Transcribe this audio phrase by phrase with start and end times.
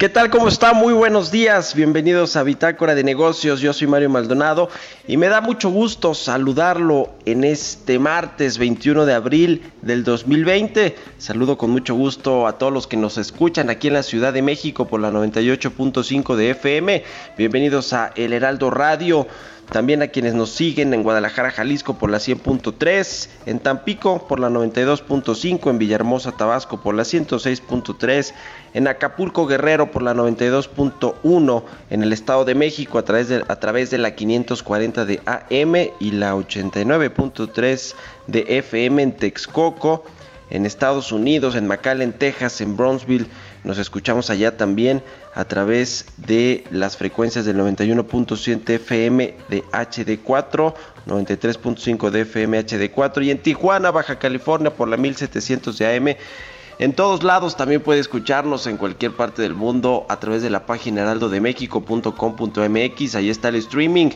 [0.00, 0.30] ¿Qué tal?
[0.30, 0.72] ¿Cómo está?
[0.72, 1.74] Muy buenos días.
[1.74, 3.60] Bienvenidos a Bitácora de Negocios.
[3.60, 4.70] Yo soy Mario Maldonado
[5.06, 10.96] y me da mucho gusto saludarlo en este martes 21 de abril del 2020.
[11.18, 14.40] Saludo con mucho gusto a todos los que nos escuchan aquí en la Ciudad de
[14.40, 17.04] México por la 98.5 de FM.
[17.36, 19.26] Bienvenidos a El Heraldo Radio.
[19.72, 24.48] También a quienes nos siguen en Guadalajara, Jalisco por la 100.3, en Tampico por la
[24.48, 28.34] 92.5, en Villahermosa, Tabasco por la 106.3,
[28.74, 33.60] en Acapulco, Guerrero por la 92.1, en el Estado de México a través de, a
[33.60, 37.94] través de la 540 de AM y la 89.3
[38.26, 40.04] de FM en Texcoco,
[40.50, 43.28] en Estados Unidos, en McAllen, Texas, en Brownsville,
[43.64, 45.02] nos escuchamos allá también
[45.34, 50.72] a través de las frecuencias del 91.7 FM de HD4,
[51.06, 56.16] 93.5 de FM HD4 y en Tijuana, Baja California por la 1700 de AM.
[56.78, 60.64] En todos lados también puede escucharnos en cualquier parte del mundo a través de la
[60.64, 63.14] página heraldodemexico.com.mx.
[63.14, 64.08] Ahí está el streaming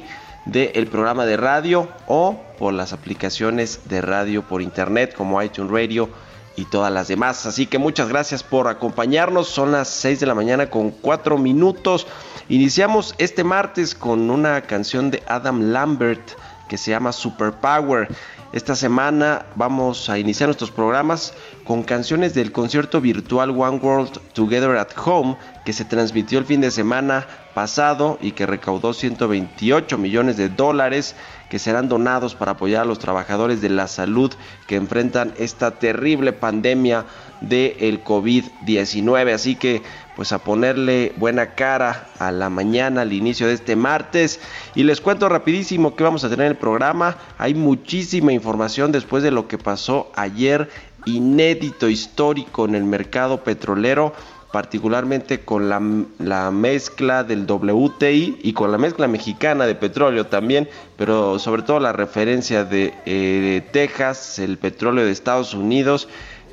[0.47, 6.09] del programa de radio o por las aplicaciones de radio por internet como iTunes Radio
[6.57, 7.47] y todas las demás.
[7.47, 9.49] Así que muchas gracias por acompañarnos.
[9.49, 12.07] Son las 6 de la mañana con 4 minutos.
[12.49, 16.33] Iniciamos este martes con una canción de Adam Lambert
[16.69, 18.09] que se llama Superpower.
[18.53, 21.35] Esta semana vamos a iniciar nuestros programas
[21.65, 26.61] con canciones del concierto virtual One World Together at Home que se transmitió el fin
[26.61, 31.17] de semana pasado y que recaudó 128 millones de dólares
[31.55, 34.33] que serán donados para apoyar a los trabajadores de la salud
[34.67, 37.05] que enfrentan esta terrible pandemia
[37.43, 39.33] del el COVID-19.
[39.33, 39.81] Así que
[40.17, 44.41] pues a ponerle buena cara a la mañana, al inicio de este martes.
[44.75, 47.19] Y les cuento rapidísimo que vamos a tener el programa.
[47.39, 50.69] Hay muchísima información después de lo que pasó ayer,
[51.05, 54.13] inédito, histórico en el mercado petrolero
[54.55, 55.83] particularmente con la,
[56.21, 61.81] la, mezcla del WTI y con la mezcla mexicana de petróleo también, pero sobre todo
[61.81, 66.07] la referencia de, eh, de Texas, el petróleo de Estados Unidos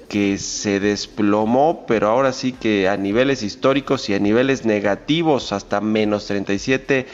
[0.09, 5.79] que se desplomó, pero ahora sí que a niveles históricos y a niveles negativos, hasta
[5.79, 7.05] menos 37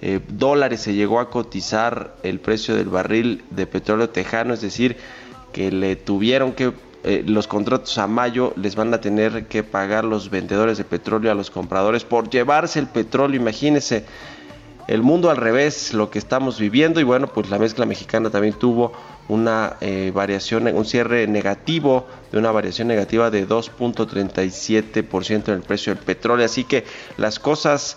[0.00, 4.96] eh, dólares se llegó a cotizar el precio del barril de petróleo tejano, es decir,
[5.52, 6.72] que le tuvieron que
[7.08, 11.30] eh, los contratos a mayo les van a tener que pagar los vendedores de petróleo
[11.30, 14.04] a los compradores por llevarse el petróleo, imagínense
[14.88, 16.98] el mundo al revés, lo que estamos viviendo.
[16.98, 18.92] Y bueno, pues la mezcla mexicana también tuvo
[19.28, 25.94] una eh, variación, un cierre negativo, de una variación negativa de 2.37% en el precio
[25.94, 26.44] del petróleo.
[26.44, 26.84] Así que
[27.16, 27.96] las cosas,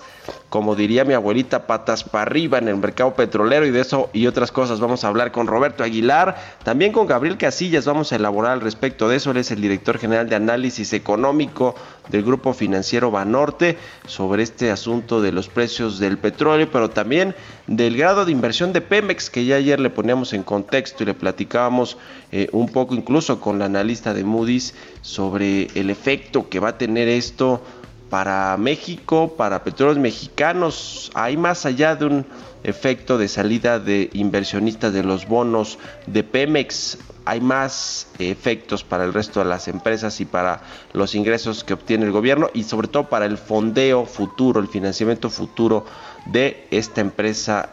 [0.50, 4.28] como diría mi abuelita, patas para arriba en el mercado petrolero y de eso y
[4.28, 8.54] otras cosas vamos a hablar con Roberto Aguilar, también con Gabriel Casillas vamos a elaborar
[8.54, 9.32] al respecto de eso.
[9.32, 11.76] Él es el director general de análisis económico
[12.10, 17.36] del grupo financiero Banorte sobre este asunto de los precios del petróleo, pero también
[17.68, 21.14] del grado de inversión de Pemex que ya ayer le poníamos en contexto y le
[21.20, 21.98] platicábamos
[22.32, 26.78] eh, un poco incluso con la analista de Moody's sobre el efecto que va a
[26.78, 27.62] tener esto
[28.10, 32.26] para México, para petróleos mexicanos, hay más allá de un
[32.64, 35.78] efecto de salida de inversionistas de los bonos
[36.08, 40.62] de Pemex, hay más efectos para el resto de las empresas y para
[40.94, 45.30] los ingresos que obtiene el gobierno y sobre todo para el fondeo futuro, el financiamiento
[45.30, 45.86] futuro
[46.26, 47.70] de esta empresa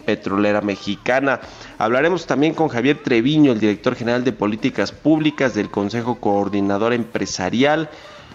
[0.00, 1.40] petrolera mexicana.
[1.78, 7.88] Hablaremos también con Javier Treviño, el director general de políticas públicas del Consejo Coordinador Empresarial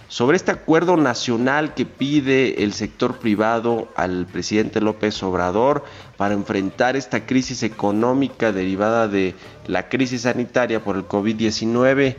[0.08, 5.84] sobre este acuerdo nacional que pide el sector privado al presidente López Obrador
[6.18, 9.36] para enfrentar esta crisis económica derivada de
[9.68, 12.16] la crisis sanitaria por el COVID-19.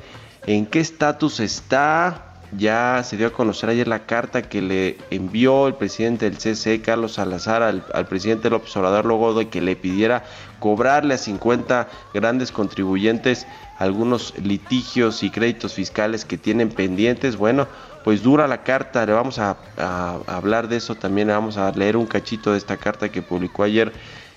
[0.47, 2.36] ¿En qué estatus está?
[2.57, 6.81] Ya se dio a conocer ayer la carta que le envió el presidente del CCE,
[6.81, 10.25] Carlos Salazar, al, al, presidente López Obrador luego de que le pidiera
[10.59, 13.47] cobrarle a 50 grandes contribuyentes
[13.79, 17.37] algunos litigios y créditos fiscales que tienen pendientes.
[17.37, 17.69] Bueno,
[18.05, 21.97] pues dura la carta, le vamos a, a, hablar de eso también, vamos a leer
[21.97, 23.93] un cachito de esta carta que publicó ayer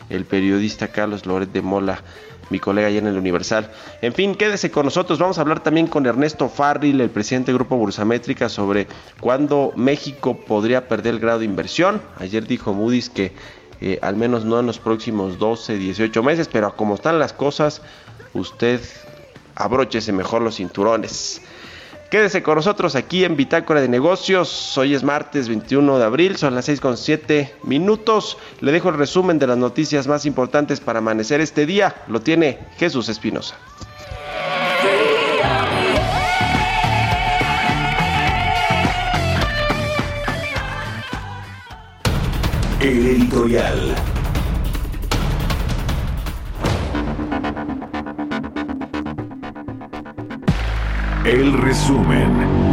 [0.10, 2.02] el periodista Carlos Loret de Mola,
[2.50, 3.72] mi colega ayer en el Universal.
[4.02, 7.58] En fin, quédese con nosotros, vamos a hablar también con Ernesto Farril, el presidente del
[7.58, 8.88] Grupo Bursamétrica, sobre
[9.20, 12.02] cuándo México podría perder el grado de inversión.
[12.18, 13.32] Ayer dijo Moody's que
[13.82, 17.82] eh, al menos no en los próximos 12, 18 meses, pero como están las cosas,
[18.34, 18.82] usted
[19.56, 21.42] abróchese mejor los cinturones.
[22.10, 24.76] Quédese con nosotros aquí en Bitácora de Negocios.
[24.80, 28.40] Hoy es martes 21 de abril, son las 6 con 7 minutos.
[28.62, 31.96] Le dejo el resumen de las noticias más importantes para amanecer este día.
[32.08, 33.56] Lo tiene Jesús Espinosa.
[42.82, 44.19] El editorial.
[51.30, 52.69] El resumen.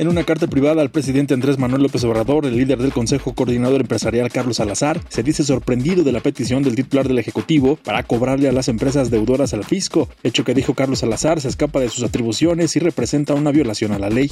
[0.00, 3.82] En una carta privada al presidente Andrés Manuel López Obrador, el líder del Consejo Coordinador
[3.82, 8.48] Empresarial Carlos Salazar se dice sorprendido de la petición del titular del Ejecutivo para cobrarle
[8.48, 12.02] a las empresas deudoras al fisco, hecho que dijo Carlos Salazar se escapa de sus
[12.02, 14.30] atribuciones y representa una violación a la ley.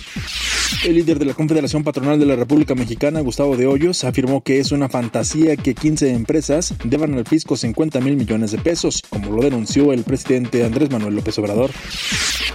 [0.87, 4.61] El líder de la Confederación Patronal de la República Mexicana, Gustavo de Hoyos, afirmó que
[4.61, 9.33] es una fantasía que 15 empresas deban al fisco 50 mil millones de pesos, como
[9.33, 11.73] lo denunció el presidente Andrés Manuel López Obrador.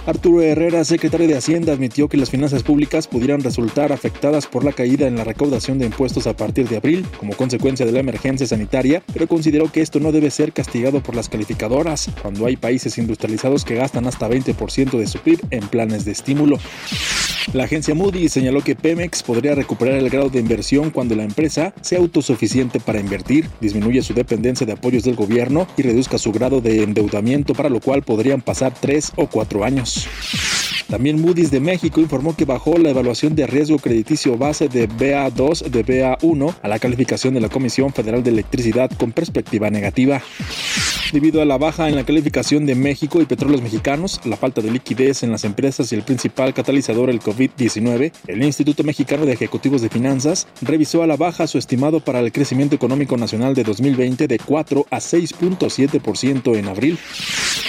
[0.06, 4.72] Arturo Herrera, secretario de Hacienda, admitió que las finanzas públicas pudieran resultar afectadas por la
[4.72, 8.46] caída en la recaudación de impuestos a partir de abril como consecuencia de la emergencia
[8.46, 12.98] sanitaria, pero consideró que esto no debe ser castigado por las calificadoras, cuando hay países
[12.98, 16.58] industrializados que gastan hasta 20% de su PIB en planes de estímulo.
[17.52, 21.74] La agencia Moody señaló que Pemex podría recuperar el grado de inversión cuando la empresa
[21.82, 26.60] sea autosuficiente para invertir, disminuye su dependencia de apoyos del gobierno y reduzca su grado
[26.60, 30.08] de endeudamiento, para lo cual podrían pasar tres o cuatro años.
[30.88, 35.64] También Moody's de México informó que bajó la evaluación de riesgo crediticio base de BA2
[35.64, 40.22] de BA1 a la calificación de la Comisión Federal de Electricidad con perspectiva negativa.
[41.12, 44.70] Debido a la baja en la calificación de México y petróleos mexicanos, la falta de
[44.70, 49.80] liquidez en las empresas y el principal catalizador el COVID-19, el Instituto Mexicano de Ejecutivos
[49.80, 54.26] de Finanzas revisó a la baja su estimado para el crecimiento económico nacional de 2020
[54.26, 56.98] de 4 a 6.7% en abril.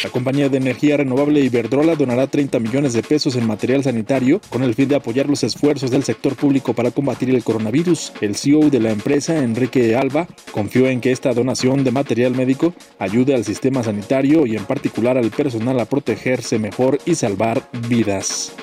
[0.05, 4.61] La compañía de energía renovable Iberdrola donará 30 millones de pesos en material sanitario con
[4.61, 8.13] el fin de apoyar los esfuerzos del sector público para combatir el coronavirus.
[8.21, 12.75] El CEO de la empresa, Enrique Alba, confió en que esta donación de material médico
[12.99, 18.53] ayude al sistema sanitario y en particular al personal a protegerse mejor y salvar vidas.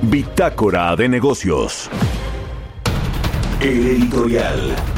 [0.00, 1.90] Bitácora de negocios.
[3.60, 4.97] El editorial.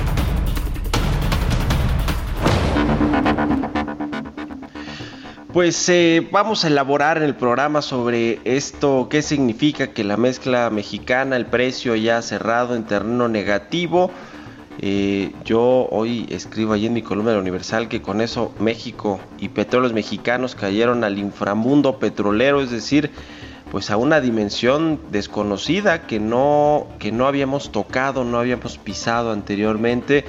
[5.53, 10.71] Pues eh, vamos a elaborar en el programa sobre esto, qué significa que la mezcla
[10.71, 14.13] mexicana, el precio ya cerrado en terreno negativo.
[14.81, 19.19] Eh, yo hoy escribo allí en mi columna de la Universal que con eso México
[19.41, 23.11] y petróleos mexicanos cayeron al inframundo petrolero, es decir,
[23.73, 30.25] pues a una dimensión desconocida que no, que no habíamos tocado, no habíamos pisado anteriormente.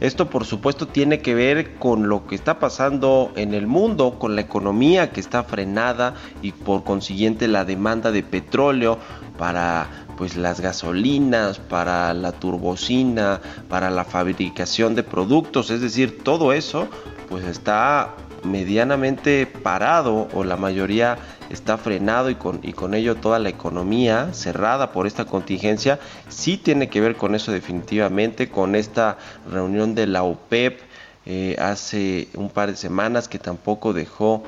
[0.00, 4.34] Esto por supuesto tiene que ver con lo que está pasando en el mundo, con
[4.34, 8.98] la economía que está frenada y por consiguiente la demanda de petróleo
[9.38, 16.52] para pues las gasolinas, para la turbocina, para la fabricación de productos, es decir, todo
[16.52, 16.88] eso
[17.28, 21.18] pues está medianamente parado o la mayoría
[21.50, 25.98] está frenado y con, y con ello toda la economía cerrada por esta contingencia,
[26.28, 29.18] sí tiene que ver con eso definitivamente, con esta
[29.50, 30.80] reunión de la OPEP
[31.24, 34.42] eh, hace un par de semanas que tampoco dejó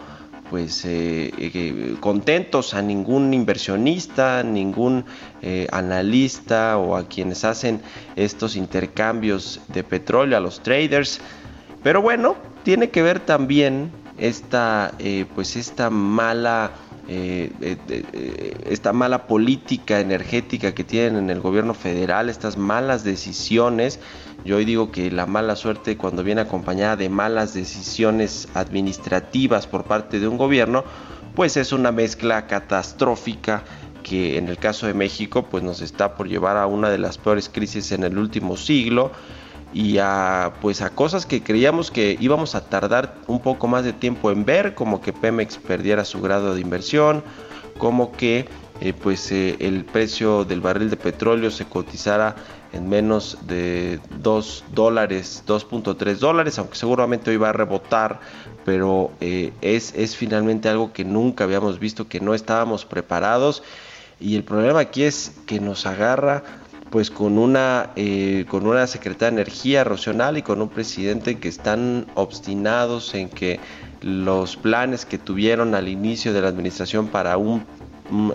[0.50, 0.87] pues
[2.00, 5.05] contentos a ningún inversionista, ningún
[5.71, 7.83] analista o a quienes hacen
[8.17, 11.21] estos intercambios de petróleo, a los traders.
[11.83, 14.94] Pero bueno, tiene que ver también esta,
[15.34, 16.72] pues esta mala
[17.10, 23.02] eh, eh, eh, esta mala política energética que tienen en el gobierno federal, estas malas
[23.02, 23.98] decisiones.
[24.44, 29.84] Yo hoy digo que la mala suerte cuando viene acompañada de malas decisiones administrativas por
[29.84, 30.84] parte de un gobierno,
[31.34, 33.64] pues es una mezcla catastrófica
[34.02, 37.16] que en el caso de México pues nos está por llevar a una de las
[37.16, 39.12] peores crisis en el último siglo
[39.72, 43.92] y a pues a cosas que creíamos que íbamos a tardar un poco más de
[43.92, 47.22] tiempo en ver, como que Pemex perdiera su grado de inversión,
[47.78, 48.48] como que
[48.80, 52.37] eh, pues eh, el precio del barril de petróleo se cotizara
[52.72, 58.20] en menos de 2 dólares, 2.3 dólares, aunque seguramente hoy va a rebotar,
[58.64, 63.62] pero eh, es, es finalmente algo que nunca habíamos visto, que no estábamos preparados.
[64.20, 66.42] Y el problema aquí es que nos agarra
[66.90, 71.49] pues con una, eh, con una secretaria de Energía, Rocional, y con un presidente que
[71.49, 73.61] están obstinados en que
[74.00, 77.64] los planes que tuvieron al inicio de la administración para un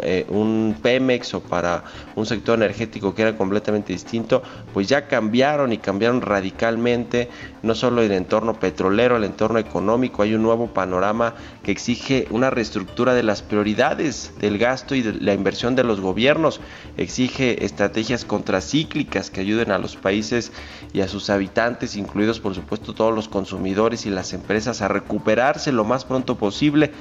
[0.01, 1.83] eh, un Pemex o para
[2.15, 7.29] un sector energético que era completamente distinto, pues ya cambiaron y cambiaron radicalmente,
[7.63, 12.49] no solo el entorno petrolero, el entorno económico, hay un nuevo panorama que exige una
[12.49, 16.61] reestructura de las prioridades del gasto y de la inversión de los gobiernos,
[16.97, 20.51] exige estrategias contracíclicas que ayuden a los países
[20.93, 25.71] y a sus habitantes, incluidos por supuesto todos los consumidores y las empresas, a recuperarse
[25.71, 26.91] lo más pronto posible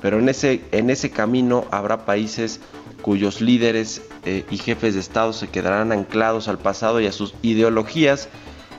[0.00, 2.60] pero en ese, en ese camino habrá países
[3.02, 7.34] cuyos líderes eh, y jefes de Estado se quedarán anclados al pasado y a sus
[7.42, 8.28] ideologías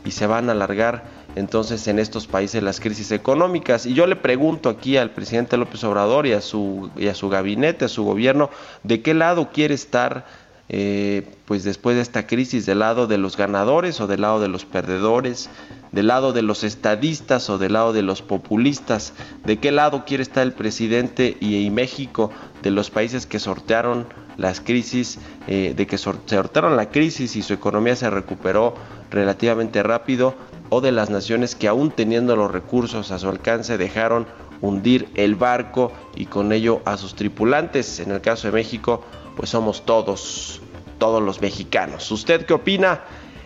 [0.06, 1.04] y se van a alargar
[1.36, 3.86] entonces en estos países las crisis económicas.
[3.86, 7.30] Y yo le pregunto aquí al presidente López Obrador y a su, y a su
[7.30, 8.50] gabinete, a su gobierno,
[8.84, 10.26] ¿de qué lado quiere estar
[10.74, 14.48] eh, pues después de esta crisis, del lado de los ganadores o del lado de
[14.48, 15.50] los perdedores,
[15.92, 19.14] del lado de los estadistas o del lado de los populistas,
[19.46, 22.32] de qué lado quiere estar el presidente y, México,
[22.62, 24.08] de los países que sortearon
[24.38, 28.76] las crisis, eh, de que sortearon la crisis y su economía se recuperó
[29.10, 30.36] relativamente rápido,
[30.70, 34.26] o de las naciones que aún teniendo los recursos a su alcance dejaron
[34.62, 38.00] hundir el barco y con ello a sus tripulantes.
[38.00, 39.04] En el caso de México,
[39.36, 40.62] pues somos todos,
[40.98, 42.10] todos los mexicanos.
[42.10, 43.02] ¿Usted qué opina?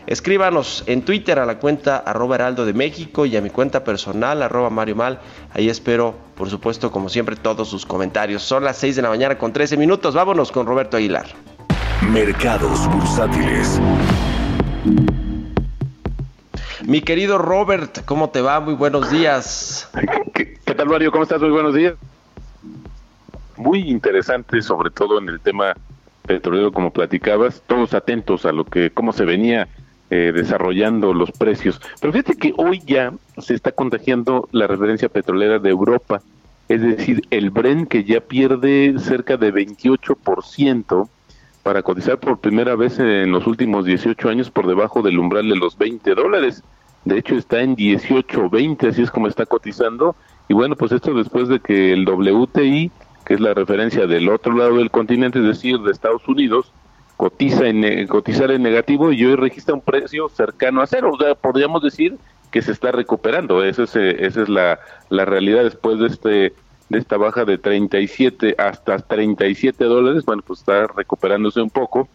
[0.08, 4.44] Escríbanos en Twitter a la cuenta arroba heraldo de México y a mi cuenta personal
[4.44, 5.20] arroba Mario Mal.
[5.54, 8.44] Ahí espero, por supuesto, como siempre, todos sus comentarios.
[8.44, 10.14] Son las 6 de la mañana con 13 minutos.
[10.14, 11.26] Vámonos con Roberto Aguilar.
[12.12, 13.82] Mercados bursátiles.
[16.86, 18.60] Mi querido Robert, ¿cómo te va?
[18.60, 19.90] Muy buenos días.
[20.34, 21.12] ¿Qué, qué tal, Mario?
[21.12, 21.42] ¿Cómo estás?
[21.42, 21.96] Muy buenos días
[23.58, 25.76] muy interesante, sobre todo en el tema
[26.26, 29.68] petrolero, como platicabas, todos atentos a lo que, cómo se venía
[30.10, 31.82] eh, desarrollando los precios.
[32.00, 36.22] Pero fíjate que hoy ya se está contagiando la referencia petrolera de Europa,
[36.68, 41.10] es decir, el Bren que ya pierde cerca de 28%
[41.64, 45.56] para cotizar por primera vez en los últimos 18 años por debajo del umbral de
[45.56, 46.64] los 20 dólares.
[47.04, 50.16] De hecho, está en 18.20, así es como está cotizando.
[50.48, 52.92] Y bueno, pues esto después de que el WTI
[53.26, 56.72] que es la referencia del otro lado del continente, es decir, de Estados Unidos,
[57.18, 61.12] cotiza en, cotizar en negativo y hoy registra un precio cercano a cero.
[61.14, 62.18] O sea, podríamos decir
[62.52, 63.64] que se está recuperando.
[63.64, 64.80] Esa es, eh, esa es la,
[65.10, 66.54] la realidad después de este
[66.90, 72.08] de esta baja de 37 hasta 37 dólares, bueno, pues está recuperándose un poco.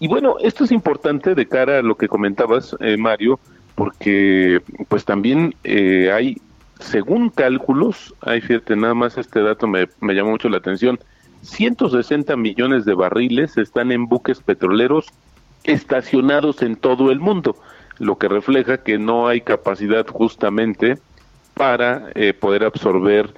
[0.00, 3.38] Y bueno, esto es importante de cara a lo que comentabas, eh, Mario,
[3.74, 6.40] porque pues también eh, hay
[6.80, 10.98] según cálculos, hay fíjate, nada más este dato me, me llamó mucho la atención,
[11.44, 15.06] 160 millones de barriles están en buques petroleros
[15.64, 17.56] estacionados en todo el mundo,
[17.98, 20.98] lo que refleja que no hay capacidad justamente
[21.54, 23.32] para eh, poder absorber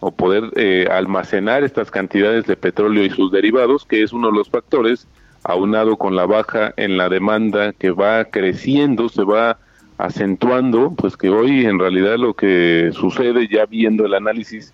[0.00, 4.36] o poder eh, almacenar estas cantidades de petróleo y sus derivados, que es uno de
[4.36, 5.06] los factores,
[5.44, 9.58] aunado con la baja en la demanda que va creciendo, se va
[9.98, 14.72] acentuando pues que hoy en realidad lo que sucede ya viendo el análisis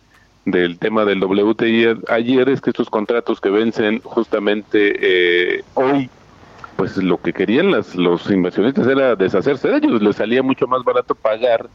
[0.51, 6.11] del tema del WTI ayer es que estos contratos que vencen justamente eh, hoy
[6.77, 10.85] pues lo que querían las, los inversionistas era deshacerse de ellos, les salía mucho más
[10.85, 11.69] barato pagar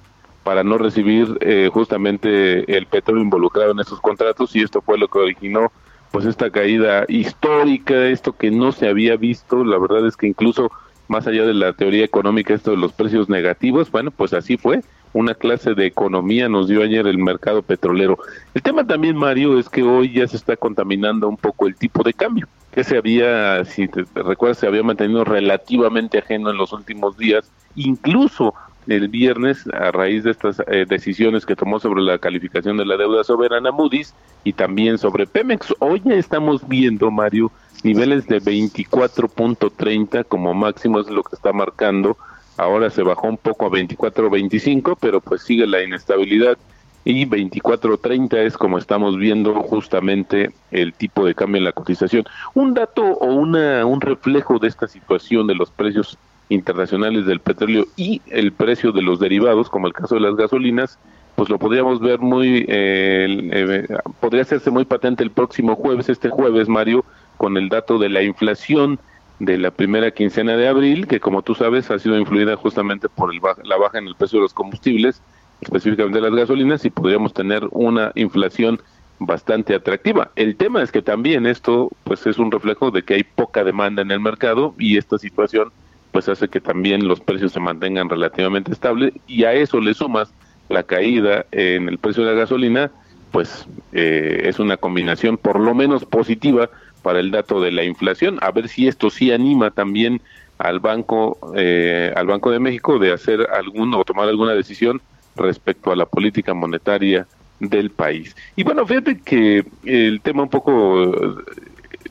[0.44, 5.08] para no recibir eh, justamente el petróleo involucrado en esos contratos y esto fue lo
[5.08, 5.72] que originó
[6.12, 10.72] pues esta caída histórica, esto que no se había visto, la verdad es que incluso
[11.08, 14.82] más allá de la teoría económica, esto de los precios negativos, bueno, pues así fue.
[15.14, 18.18] Una clase de economía nos dio ayer el mercado petrolero.
[18.54, 22.04] El tema también, Mario, es que hoy ya se está contaminando un poco el tipo
[22.04, 26.74] de cambio, que se había, si te recuerdas, se había mantenido relativamente ajeno en los
[26.74, 28.54] últimos días, incluso
[28.88, 32.98] el viernes a raíz de estas eh, decisiones que tomó sobre la calificación de la
[32.98, 35.74] deuda soberana Moody's y también sobre Pemex.
[35.80, 37.50] Hoy ya estamos viendo, Mario,
[37.84, 42.18] niveles de 24.30 como máximo es lo que está marcando
[42.58, 46.58] ahora se bajó un poco a 24.25, pero pues sigue la inestabilidad
[47.06, 52.24] y 24.30 es como estamos viendo justamente el tipo de cambio en la cotización.
[52.54, 56.18] Un dato o una, un reflejo de esta situación de los precios
[56.50, 60.98] internacionales del petróleo y el precio de los derivados, como el caso de las gasolinas,
[61.36, 63.88] pues lo podríamos ver muy, eh, eh,
[64.20, 67.04] podría hacerse muy patente el próximo jueves, este jueves, Mario,
[67.38, 69.00] con el dato de la inflación
[69.46, 73.34] de la primera quincena de abril, que como tú sabes ha sido influida justamente por
[73.34, 75.22] el la baja en el precio de los combustibles,
[75.62, 78.82] específicamente las gasolinas, y podríamos tener una inflación
[79.20, 80.32] bastante atractiva.
[80.36, 84.02] El tema es que también esto pues es un reflejo de que hay poca demanda
[84.02, 85.72] en el mercado y esta situación
[86.12, 90.32] pues hace que también los precios se mantengan relativamente estables y a eso le sumas
[90.70, 92.92] la caída en el precio de la gasolina,
[93.32, 96.70] pues eh, es una combinación por lo menos positiva
[97.04, 100.22] para el dato de la inflación, a ver si esto sí anima también
[100.58, 105.02] al banco eh, al Banco de México de hacer algún o tomar alguna decisión
[105.36, 107.28] respecto a la política monetaria
[107.60, 108.36] del país.
[108.56, 111.12] Y bueno, fíjate que el tema un poco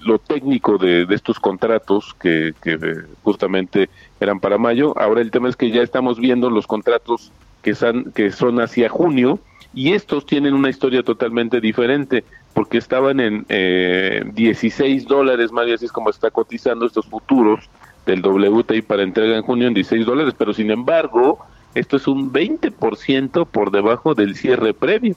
[0.01, 2.79] lo técnico de, estos contratos que, que,
[3.23, 3.89] justamente
[4.21, 7.33] eran para mayo, ahora el tema es que ya estamos viendo los contratos
[7.63, 9.39] que son, que son hacia junio
[9.75, 15.87] y estos tienen una historia totalmente diferente porque estaban en eh, 16 dólares, Mario, así
[15.87, 17.69] es como está cotizando estos futuros
[18.07, 21.39] del WTI para entrega en junio en 16 dólares, pero sin embargo,
[21.75, 25.15] esto es un 20% por debajo del cierre previo.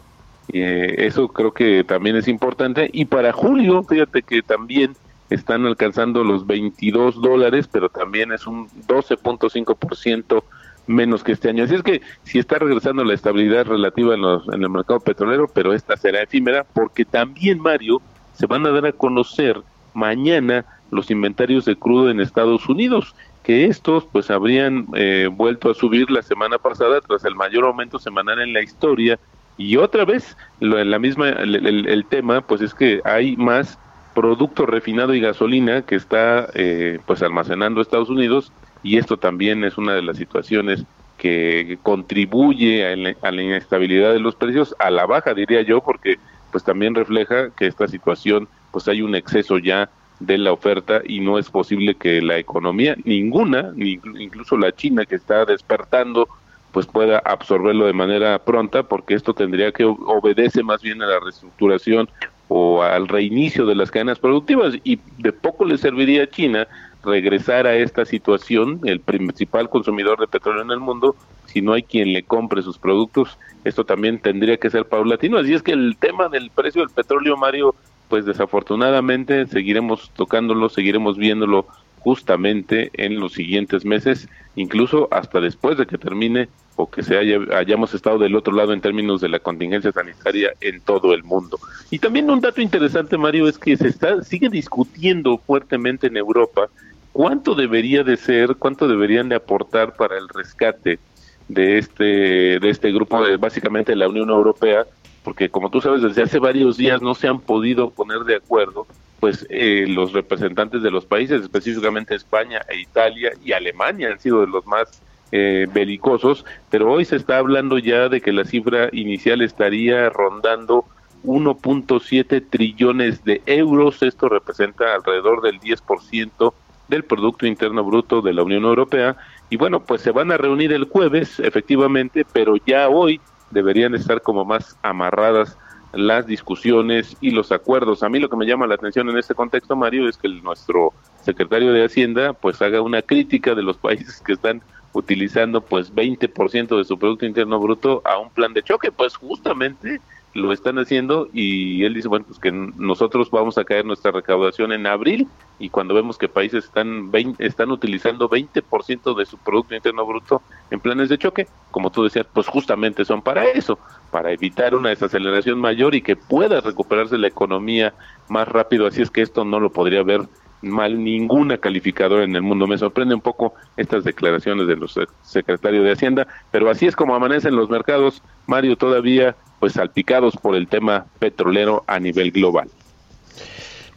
[0.53, 2.89] Eh, eso creo que también es importante.
[2.93, 4.95] Y para julio, fíjate que también
[5.29, 10.43] están alcanzando los 22 dólares, pero también es un 12.5%
[10.87, 11.63] menos que este año.
[11.63, 15.47] Así es que si está regresando la estabilidad relativa en, los, en el mercado petrolero,
[15.47, 18.01] pero esta será efímera, porque también, Mario,
[18.33, 19.61] se van a dar a conocer
[19.93, 25.73] mañana los inventarios de crudo en Estados Unidos, que estos pues habrían eh, vuelto a
[25.73, 29.19] subir la semana pasada tras el mayor aumento semanal en la historia.
[29.57, 33.79] Y otra vez, lo, la misma, el, el, tema, pues es que hay más
[34.13, 38.51] producto refinado y gasolina que está eh, pues almacenando Estados Unidos
[38.85, 40.85] y esto también es una de las situaciones
[41.17, 46.19] que contribuye a la, inestabilidad de los precios, a la baja diría yo, porque
[46.51, 51.19] pues también refleja que esta situación pues hay un exceso ya de la oferta y
[51.19, 56.29] no es posible que la economía ninguna, ni incluso la China que está despertando,
[56.71, 61.19] pues pueda absorberlo de manera pronta, porque esto tendría que obedece más bien a la
[61.19, 62.07] reestructuración
[62.49, 66.67] o al reinicio de las cadenas productivas y de poco le serviría a China
[67.05, 71.15] regresar a esta situación, el principal consumidor de petróleo en el mundo,
[71.45, 75.37] si no hay quien le compre sus productos, esto también tendría que ser paulatino.
[75.37, 77.75] Así es que el tema del precio del petróleo, Mario,
[78.09, 81.65] pues desafortunadamente seguiremos tocándolo, seguiremos viéndolo
[81.99, 87.39] justamente en los siguientes meses, incluso hasta después de que termine o que se haya,
[87.57, 91.57] hayamos estado del otro lado en términos de la contingencia sanitaria en todo el mundo.
[91.89, 96.69] Y también un dato interesante, Mario, es que se está sigue discutiendo fuertemente en Europa
[97.15, 100.99] cuánto debería de ser, cuánto deberían de aportar para el rescate
[101.47, 104.85] de este de este grupo de básicamente la Unión Europea,
[105.23, 108.85] porque como tú sabes desde hace varios días no se han podido poner de acuerdo
[109.21, 114.41] pues eh, los representantes de los países, específicamente España e Italia y Alemania han sido
[114.41, 115.01] de los más
[115.31, 120.83] eh, belicosos, pero hoy se está hablando ya de que la cifra inicial estaría rondando
[121.23, 126.53] 1.7 trillones de euros, esto representa alrededor del 10%
[126.87, 129.17] del Producto Interno Bruto de la Unión Europea.
[129.49, 133.19] Y bueno, pues se van a reunir el jueves, efectivamente, pero ya hoy
[133.51, 135.57] deberían estar como más amarradas
[135.93, 138.03] las discusiones y los acuerdos.
[138.03, 140.93] A mí lo que me llama la atención en este contexto, Mario, es que nuestro
[141.21, 144.61] secretario de Hacienda pues haga una crítica de los países que están
[144.93, 149.99] utilizando pues 20% de su Producto Interno Bruto a un plan de choque, pues justamente
[150.35, 154.73] lo están haciendo y él dice, bueno, pues que nosotros vamos a caer nuestra recaudación
[154.73, 160.05] en abril y cuando vemos que países están están utilizando 20% de su Producto Interno
[160.05, 163.79] Bruto en planes de choque, como tú decías, pues justamente son para eso,
[164.11, 167.93] para evitar una desaceleración mayor y que pueda recuperarse la economía
[168.27, 170.27] más rápido, así es que esto no lo podría ver
[170.65, 172.67] mal ninguna calificadora en el mundo.
[172.67, 177.15] Me sorprende un poco estas declaraciones de los secretarios de Hacienda, pero así es como
[177.15, 182.69] amanecen los mercados, Mario, todavía pues salpicados por el tema petrolero a nivel global.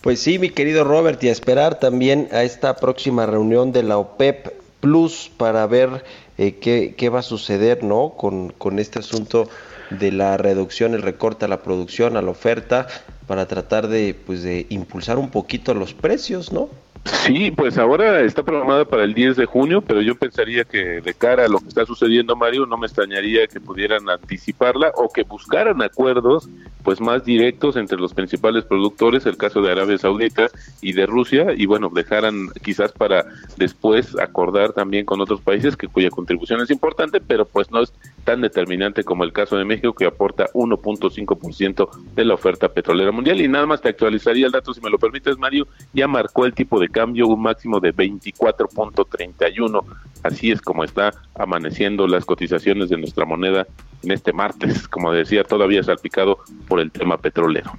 [0.00, 3.98] Pues sí, mi querido Robert, y a esperar también a esta próxima reunión de la
[3.98, 4.48] OPEP
[4.80, 6.04] Plus para ver
[6.38, 8.14] eh, qué, qué, va a suceder ¿no?
[8.16, 9.48] con, con este asunto
[9.90, 12.86] de la reducción, el recorte a la producción, a la oferta,
[13.26, 16.68] para tratar de, pues, de impulsar un poquito los precios, ¿no?
[17.12, 21.14] Sí, pues ahora está programada para el 10 de junio, pero yo pensaría que de
[21.14, 25.22] cara a lo que está sucediendo, Mario, no me extrañaría que pudieran anticiparla o que
[25.22, 26.48] buscaran acuerdos
[26.82, 30.48] pues más directos entre los principales productores, el caso de Arabia Saudita
[30.80, 33.26] y de Rusia, y bueno, dejaran quizás para
[33.58, 37.92] después acordar también con otros países que cuya contribución es importante, pero pues no es
[38.24, 43.40] tan determinante como el caso de México que aporta 1.5% de la oferta petrolera mundial.
[43.40, 46.54] Y nada más te actualizaría el dato, si me lo permites, Mario, ya marcó el
[46.54, 49.84] tipo de cambio un máximo de 24.31.
[50.24, 53.68] Así es como está amaneciendo las cotizaciones de nuestra moneda
[54.02, 57.70] en este martes, como decía, todavía salpicado por el tema petrolero.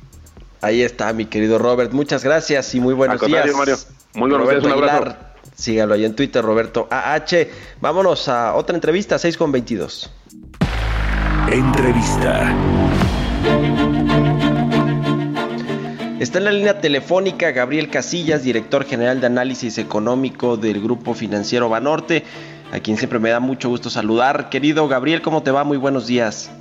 [0.62, 1.92] Ahí está, mi querido Robert.
[1.92, 3.54] Muchas gracias y muy buenos días.
[3.54, 3.76] Mario.
[4.14, 5.18] Muy buenos días, un abrazo.
[5.54, 7.48] sígalo ahí en Twitter, Roberto AH.
[7.82, 10.10] Vámonos a otra entrevista, 6 con 22.
[11.52, 12.56] Entrevista.
[16.20, 21.70] Está en la línea telefónica Gabriel Casillas, director general de análisis económico del Grupo Financiero
[21.70, 22.26] Banorte,
[22.74, 24.50] a quien siempre me da mucho gusto saludar.
[24.50, 25.64] Querido Gabriel, ¿cómo te va?
[25.64, 26.52] Muy buenos días.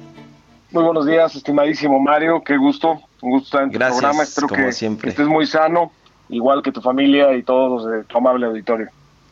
[0.70, 4.48] Muy buenos días, estimadísimo Mario, qué gusto, un gusto estar en tu Gracias, programa, espero
[4.48, 5.10] como que siempre.
[5.10, 5.90] estés muy sano,
[6.28, 8.88] igual que tu familia y todos los de tu amable auditorio.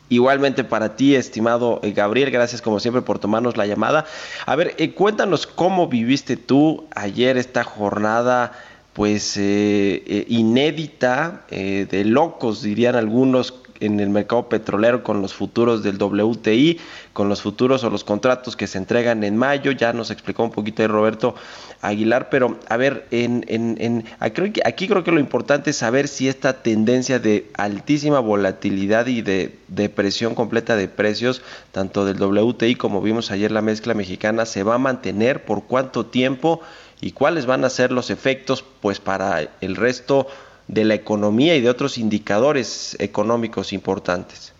[0.09, 4.05] Igualmente para ti, estimado eh, Gabriel, gracias como siempre por tomarnos la llamada.
[4.45, 8.53] A ver, eh, cuéntanos cómo viviste tú ayer esta jornada,
[8.97, 15.35] pues eh, eh, inédita, eh, de locos dirían algunos en el mercado petrolero con los
[15.35, 16.79] futuros del WTI,
[17.13, 19.69] con los futuros o los contratos que se entregan en mayo.
[19.69, 21.35] Ya nos explicó un poquito de Roberto
[21.81, 26.07] Aguilar, pero a ver, en, en, en, aquí, aquí creo que lo importante es saber
[26.07, 32.73] si esta tendencia de altísima volatilidad y de depresión completa de precios, tanto del WTI
[32.73, 36.61] como vimos ayer la mezcla mexicana, se va a mantener por cuánto tiempo
[37.01, 40.27] y cuáles van a ser los efectos pues para el resto
[40.67, 44.53] de la economía y de otros indicadores económicos importantes.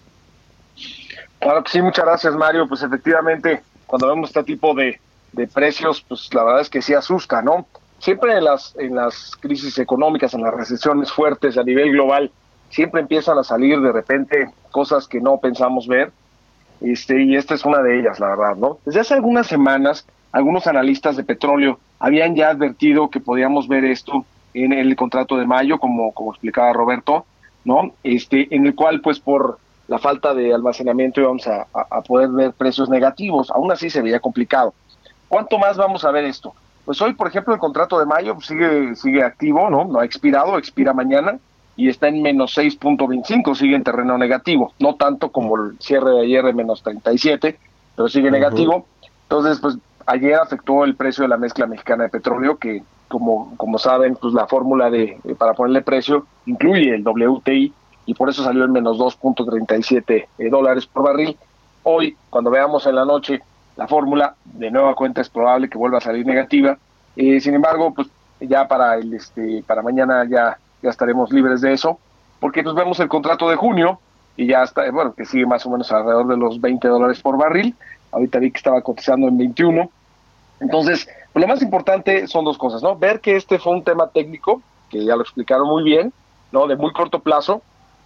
[1.39, 5.00] Claro que sí, muchas gracias Mario, pues efectivamente cuando vemos este tipo de,
[5.32, 7.65] de precios, pues la verdad es que sí asusta, ¿no?
[8.00, 12.32] Siempre en las, en las crisis económicas, en las recesiones fuertes a nivel global,
[12.69, 16.12] siempre empiezan a salir de repente cosas que no pensamos ver,
[16.82, 18.78] este, y esta es una de ellas, la verdad, ¿no?
[18.86, 24.25] Desde hace algunas semanas, algunos analistas de petróleo habían ya advertido que podíamos ver esto
[24.53, 27.25] en el contrato de mayo, como, como explicaba Roberto,
[27.63, 27.91] ¿no?
[28.03, 32.53] Este, en el cual, pues, por la falta de almacenamiento íbamos a, a, poder ver
[32.53, 33.51] precios negativos.
[33.51, 34.73] Aún así se veía complicado.
[35.27, 36.53] ¿Cuánto más vamos a ver esto?
[36.86, 39.86] Pues hoy, por ejemplo, el contrato de mayo sigue, sigue activo, ¿no?
[39.86, 41.39] No ha expirado, expira mañana
[41.75, 44.73] y está en menos 6.25, sigue en terreno negativo.
[44.79, 47.57] No tanto como el cierre de ayer de menos 37,
[47.95, 48.33] pero sigue uh -huh.
[48.33, 48.86] negativo.
[49.23, 49.77] Entonces, pues
[50.08, 54.34] ayer afectó el precio de la mezcla mexicana de petróleo, que como, como saben, pues
[54.34, 57.74] la fórmula de, de para ponerle precio incluye el WTI
[58.06, 61.38] y por eso salió en menos 2.37 eh, dólares por barril.
[61.84, 63.41] Hoy, cuando veamos en la noche
[63.76, 66.78] la fórmula, de nueva cuenta es probable que vuelva a salir negativa.
[67.15, 68.08] Eh, sin embargo, pues
[68.39, 72.00] ya para el este para mañana ya ya estaremos libres de eso,
[72.39, 74.00] porque pues vemos el contrato de junio
[74.36, 77.38] y ya está, bueno, que sigue más o menos alrededor de los 20 dólares por
[77.38, 77.76] barril.
[78.12, 79.89] Ahorita vi que estaba cotizando en 21.
[80.60, 82.98] Entonces, pues lo más importante son dos cosas, ¿no?
[82.98, 86.12] Ver que este fue un tema técnico, que ya lo explicaron muy bien,
[86.52, 86.67] ¿no?
[86.67, 87.62] De muy corto plazo,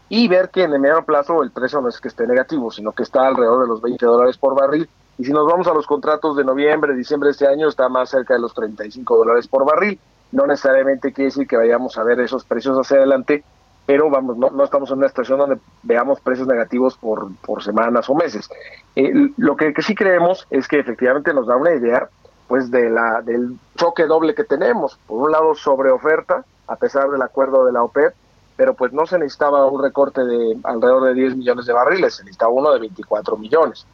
[0.09, 2.91] y ver que en el mediano plazo el precio no es que esté negativo, sino
[2.91, 4.89] que está alrededor de los 20 dólares por barril.
[5.17, 8.09] Y si nos vamos a los contratos de noviembre, diciembre de este año, está más
[8.09, 9.97] cerca de los 35 dólares por barril.
[10.33, 13.43] No necesariamente quiere decir que vayamos a ver esos precios hacia adelante,
[13.85, 18.09] pero vamos, no, no estamos en una situación donde veamos precios negativos por, por semanas
[18.09, 18.49] o meses.
[18.97, 22.09] Eh, lo que sí creemos es que efectivamente nos da una idea
[22.51, 24.99] pues de la del choque doble que tenemos.
[25.07, 28.13] Por un lado, sobre oferta, a pesar del acuerdo de la OPEP,
[28.57, 32.23] pero pues no se necesitaba un recorte de alrededor de 10 millones de barriles, se
[32.23, 33.85] necesitaba uno de 24 millones.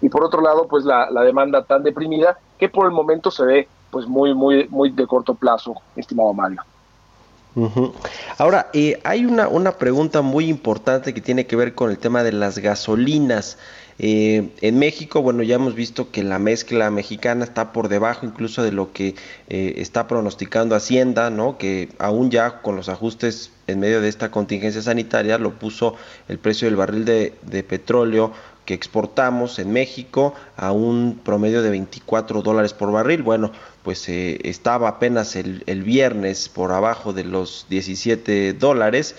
[0.00, 3.44] Y por otro lado, pues la, la demanda tan deprimida que por el momento se
[3.44, 6.62] ve pues muy, muy, muy de corto plazo, estimado Mario.
[8.38, 12.22] Ahora, eh, hay una, una pregunta muy importante que tiene que ver con el tema
[12.22, 13.58] de las gasolinas.
[13.98, 18.62] Eh, en México, bueno, ya hemos visto que la mezcla mexicana está por debajo incluso
[18.62, 19.14] de lo que
[19.48, 21.56] eh, está pronosticando Hacienda, ¿no?
[21.56, 25.94] Que aún ya con los ajustes en medio de esta contingencia sanitaria lo puso
[26.28, 28.32] el precio del barril de, petróleo
[28.66, 33.22] que exportamos en México a un promedio de 24 dólares por barril.
[33.22, 39.14] Bueno, pues eh, estaba apenas el, el, viernes por abajo de los 17 dólares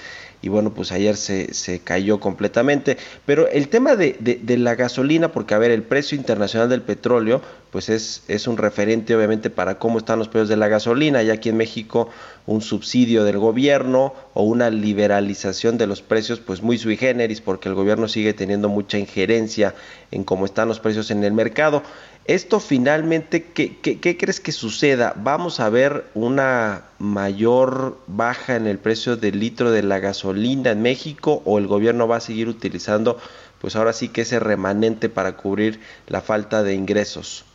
[0.48, 2.96] y bueno, pues ayer se, se cayó completamente.
[3.26, 7.42] Pero el tema de, de, la gasolina, porque a ver, el precio internacional del petróleo,
[7.70, 11.22] pues es, es un referente obviamente para cómo están los precios de la gasolina.
[11.22, 12.08] Ya aquí en México
[12.46, 17.68] un subsidio del gobierno o una liberalización de los precios, pues muy sui generis, porque
[17.68, 19.76] el gobierno sigue teniendo mucha injerencia
[20.12, 21.84] en cómo están los precios en el mercado.
[22.28, 25.14] Esto finalmente, ¿qué, qué, qué crees que suceda?
[25.16, 30.82] ¿Vamos a ver una mayor baja en el precio del litro de la gasolina en
[30.82, 33.18] México o el gobierno va a seguir utilizando,
[33.62, 37.46] pues ahora sí que ese remanente para cubrir la falta de ingresos?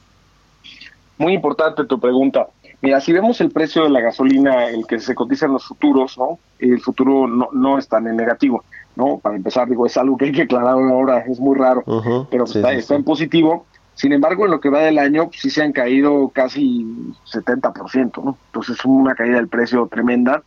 [1.18, 2.48] Muy importante tu pregunta.
[2.80, 6.16] Mira, si vemos el precio de la gasolina, el que se cotiza en los futuros,
[6.16, 6.38] ¿no?
[6.58, 8.64] El futuro no, no está en negativo,
[8.96, 9.18] ¿no?
[9.18, 12.26] Para empezar, digo, es algo que hay que aclarar ahora, es muy raro, uh -huh,
[12.30, 12.98] pero sí, está, sí, está sí.
[12.98, 13.66] en positivo.
[14.02, 16.84] Sin embargo, en lo que va del año, pues, sí se han caído casi
[17.30, 18.36] 70%, ¿no?
[18.46, 20.42] Entonces es una caída del precio tremenda.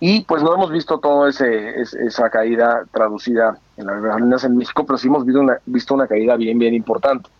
[0.00, 4.98] Y pues no hemos visto toda esa caída traducida en las gasolinas en México, pero
[4.98, 7.30] sí hemos visto una, visto una caída bien, bien importante.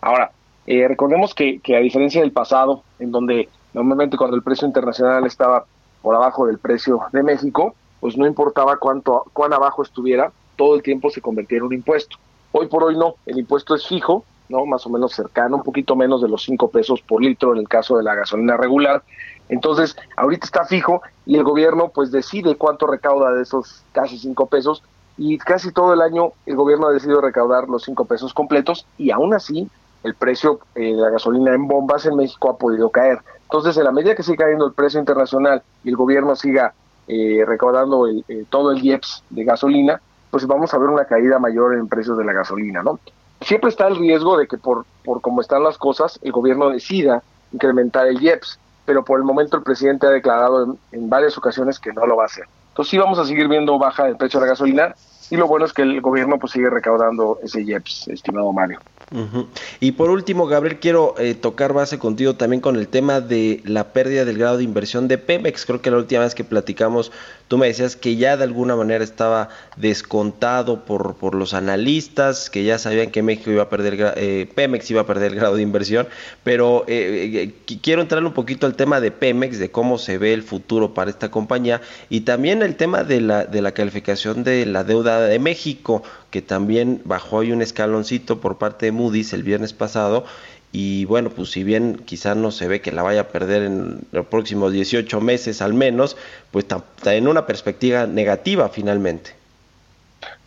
[0.00, 0.30] Ahora,
[0.66, 5.26] eh, recordemos que, que a diferencia del pasado, en donde normalmente cuando el precio internacional
[5.26, 5.66] estaba
[6.00, 10.82] por abajo del precio de México, pues no importaba cuánto, cuán abajo estuviera, todo el
[10.82, 12.16] tiempo se convertía en un impuesto.
[12.52, 14.66] Hoy por hoy no, el impuesto es fijo, ¿no?
[14.66, 17.68] Más o menos cercano, un poquito menos de los 5 pesos por litro en el
[17.68, 19.02] caso de la gasolina regular.
[19.48, 24.46] Entonces, ahorita está fijo y el gobierno pues decide cuánto recauda de esos casi 5
[24.46, 24.82] pesos
[25.16, 29.10] y casi todo el año el gobierno ha decidido recaudar los 5 pesos completos y
[29.10, 29.68] aún así
[30.02, 33.18] el precio eh, de la gasolina en bombas en México ha podido caer.
[33.42, 36.72] Entonces, en la medida que siga cayendo el precio internacional y el gobierno siga
[37.08, 41.38] eh, recaudando el, eh, todo el IEPS de gasolina, pues vamos a ver una caída
[41.38, 43.00] mayor en precios de la gasolina, ¿no?
[43.40, 47.22] Siempre está el riesgo de que por, por cómo están las cosas, el gobierno decida
[47.52, 51.92] incrementar el IEPS, pero por el momento el presidente ha declarado en, varias ocasiones que
[51.92, 52.44] no lo va a hacer.
[52.68, 54.94] Entonces sí vamos a seguir viendo baja el precio de la gasolina
[55.30, 58.80] y lo bueno es que el gobierno pues sigue recaudando ese IEPS, estimado Mario.
[59.12, 59.46] Uh.
[59.80, 63.92] Y por último, Gabriel, quiero eh, tocar base contigo también con el tema de la
[63.92, 65.66] pérdida del grado de inversión de Pemex.
[65.66, 67.10] Creo que la última vez que platicamos,
[67.48, 72.62] tú me decías que ya de alguna manera estaba descontado por, por los analistas, que
[72.62, 75.62] ya sabían que México iba a perder, eh, Pemex iba a perder el grado de
[75.62, 76.06] inversión,
[76.44, 80.32] pero eh, eh, quiero entrar un poquito al tema de Pemex, de cómo se ve
[80.32, 84.66] el futuro para esta compañía y también el tema de la, de la calificación de
[84.66, 89.42] la deuda de México, que también bajó hoy un escaloncito por parte de Moody's el
[89.42, 90.24] viernes pasado
[90.72, 94.00] y bueno, pues si bien quizás no se ve que la vaya a perder en
[94.12, 96.16] los próximos 18 meses al menos,
[96.52, 99.32] pues está en una perspectiva negativa finalmente.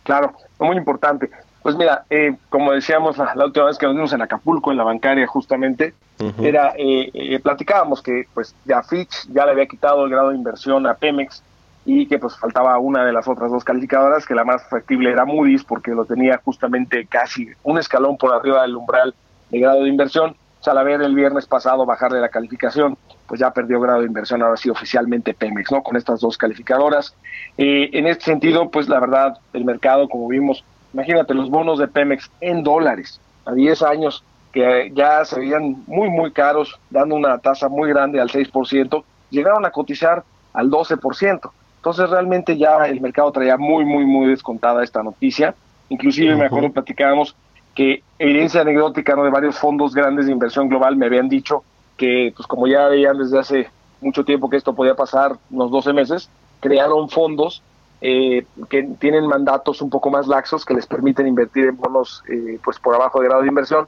[0.02, 1.30] Claro, muy importante.
[1.62, 4.76] Pues mira, eh, como decíamos la, la, última vez que nos vimos en Acapulco, en
[4.76, 6.46] la bancaria justamente, uh -huh.
[6.46, 10.36] era eh, eh, platicábamos que pues ya Fitch ya le había quitado el grado de
[10.36, 11.42] inversión a Pemex
[11.84, 15.24] y que pues faltaba una de las otras dos calificadoras, que la más factible era
[15.24, 19.14] Moody's, porque lo tenía justamente casi un escalón por arriba del umbral
[19.50, 20.36] de grado de inversión.
[20.60, 24.06] O sea, al ver el viernes pasado bajarle la calificación, pues ya perdió grado de
[24.06, 25.82] inversión, ahora sí oficialmente Pemex, ¿no?
[25.82, 27.14] Con estas dos calificadoras.
[27.58, 31.88] Eh, en este sentido, pues la verdad, el mercado, como vimos, imagínate los bonos de
[31.88, 37.36] Pemex en dólares, a 10 años, que ya se veían muy, muy caros, dando una
[37.38, 41.50] tasa muy grande al 6%, llegaron a cotizar al 12%.
[41.84, 45.54] Entonces realmente ya el mercado traía muy, muy, muy descontada esta noticia.
[45.90, 46.40] Inclusive uh -huh.
[46.40, 47.36] me acuerdo platicábamos
[47.74, 49.22] que evidencia anecdótica ¿no?
[49.22, 51.62] de varios fondos grandes de inversión global me habían dicho
[51.98, 53.68] que, pues como ya veían desde hace
[54.00, 57.62] mucho tiempo que esto podía pasar, unos 12 meses, crearon fondos
[58.00, 62.58] eh, que tienen mandatos un poco más laxos que les permiten invertir en bonos eh,
[62.64, 63.86] pues por abajo de grado de inversión.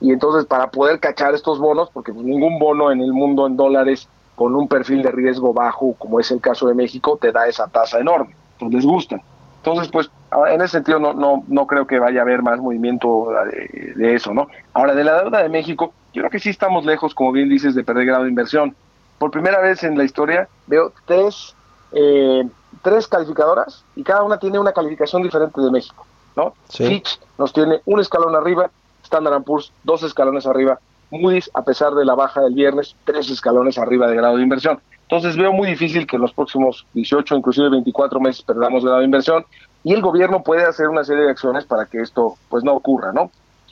[0.00, 3.56] Y entonces para poder cachar estos bonos, porque pues, ningún bono en el mundo en
[3.56, 7.48] dólares con un perfil de riesgo bajo, como es el caso de México, te da
[7.48, 9.20] esa tasa enorme, pues les gusta.
[9.58, 10.08] Entonces, pues,
[10.48, 14.14] en ese sentido no, no, no creo que vaya a haber más movimiento de, de,
[14.14, 14.46] eso, ¿no?
[14.74, 17.74] Ahora, de la deuda de México, yo creo que sí estamos lejos, como bien dices,
[17.74, 18.76] de perder grado de inversión.
[19.18, 21.56] Por primera vez en la historia veo tres,
[21.92, 22.46] eh,
[22.82, 26.54] tres calificadoras y cada una tiene una calificación diferente de México, ¿no?
[26.68, 26.86] Sí.
[26.86, 28.70] Fitch nos tiene un escalón arriba,
[29.02, 30.78] Standard Poor's dos escalones arriba,
[31.10, 34.80] Moody's, a pesar de la baja del viernes, tres escalones arriba de grado de inversión.
[35.02, 39.44] Entonces veo muy difícil que en los próximos 18, inclusive 24 meses perdamos la inversión
[39.84, 43.12] y el gobierno puede hacer una serie de acciones para que esto pues no ocurra,
[43.12, 43.30] ¿no?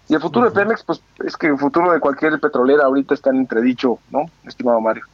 [0.09, 3.31] Y el futuro de Pemex, pues es que el futuro de cualquier petrolera ahorita está
[3.31, 5.05] en entredicho, ¿no, estimado Mario?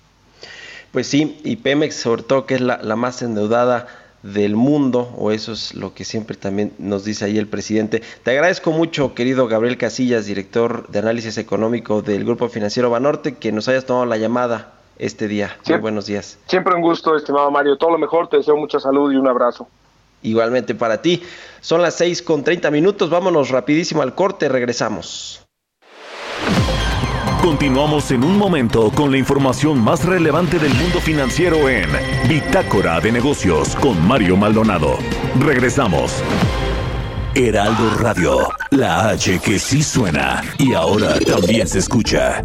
[0.93, 3.87] Pues sí, y Pemex sobre todo que es la, la más endeudada
[4.23, 8.03] del mundo, o eso es lo que siempre también nos dice ahí el presidente.
[8.23, 13.53] Te agradezco mucho, querido Gabriel Casillas, director de análisis económico del Grupo Financiero Banorte, que
[13.53, 15.57] nos hayas tomado la llamada este día.
[15.69, 16.39] Muy buenos días.
[16.47, 17.77] Siempre un gusto, estimado Mario.
[17.77, 19.67] Todo lo mejor, te deseo mucha salud y un abrazo.
[20.23, 21.23] Igualmente para ti.
[21.61, 23.09] Son las 6 con 30 minutos.
[23.09, 24.51] Vámonos rapidísimo al corte.
[24.51, 25.47] Regresamos.
[27.43, 31.89] Continuamos en un momento con la información más relevante del mundo financiero en
[32.29, 34.99] Bitácora de Negocios con Mario Maldonado.
[35.39, 36.23] Regresamos.
[37.35, 42.45] Heraldo Radio, la H que sí suena y ahora también se escucha.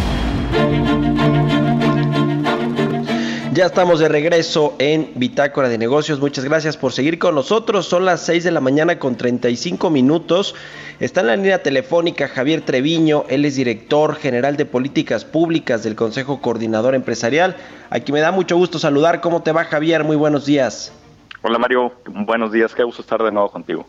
[3.53, 6.21] Ya estamos de regreso en Bitácora de Negocios.
[6.21, 7.85] Muchas gracias por seguir con nosotros.
[7.85, 10.55] Son las 6 de la mañana con 35 minutos.
[11.01, 15.97] Está en la línea telefónica Javier Treviño, él es director general de políticas públicas del
[15.97, 17.57] Consejo Coordinador Empresarial.
[17.89, 19.19] Aquí me da mucho gusto saludar.
[19.19, 20.05] ¿Cómo te va Javier?
[20.05, 20.93] Muy buenos días.
[21.41, 23.85] Hola Mario, buenos días, qué gusto estar de nuevo contigo.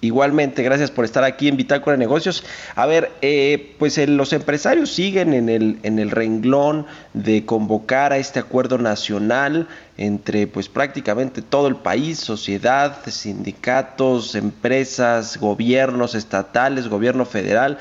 [0.00, 2.44] Igualmente, gracias por estar aquí en Bitácora de Negocios.
[2.76, 8.18] A ver, eh, pues los empresarios siguen en el, en el renglón de convocar a
[8.18, 17.26] este acuerdo nacional entre pues prácticamente todo el país, sociedad, sindicatos, empresas, gobiernos estatales, gobierno
[17.26, 17.78] federal,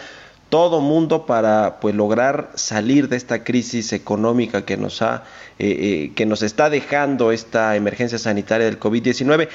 [0.49, 5.23] todo mundo para pues lograr salir de esta crisis económica que nos ha
[5.59, 9.49] eh, eh, que nos está dejando esta emergencia sanitaria del COVID-19.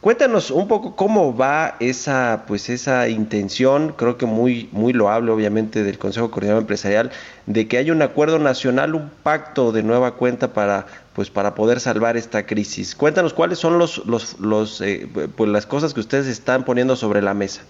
[0.00, 5.82] Cuéntanos un poco cómo va esa, pues esa intención, creo que muy, muy loable obviamente
[5.82, 7.10] del Consejo Coordinador Empresarial,
[7.46, 11.80] de que haya un acuerdo nacional, un pacto de nueva cuenta para, pues para poder
[11.80, 12.94] salvar esta crisis.
[12.94, 17.20] Cuéntanos cuáles son los, los, los eh, pues las cosas que ustedes están poniendo sobre
[17.20, 17.62] la mesa.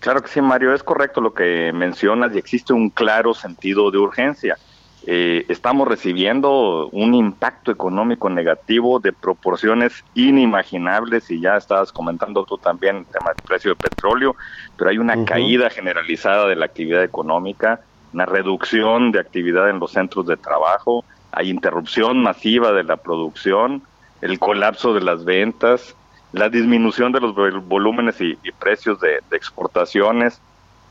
[0.00, 3.98] Claro que sí, Mario, es correcto lo que mencionas y existe un claro sentido de
[3.98, 4.58] urgencia.
[5.06, 12.58] Eh, estamos recibiendo un impacto económico negativo de proporciones inimaginables y ya estabas comentando tú
[12.58, 14.34] también el tema del precio de petróleo,
[14.76, 17.80] pero hay una caída generalizada de la actividad económica,
[18.12, 23.84] una reducción de actividad en los centros de trabajo, hay interrupción masiva de la producción,
[24.20, 25.94] el colapso de las ventas,
[26.32, 27.34] la disminución de los
[27.66, 30.40] volúmenes y, precios de exportaciones,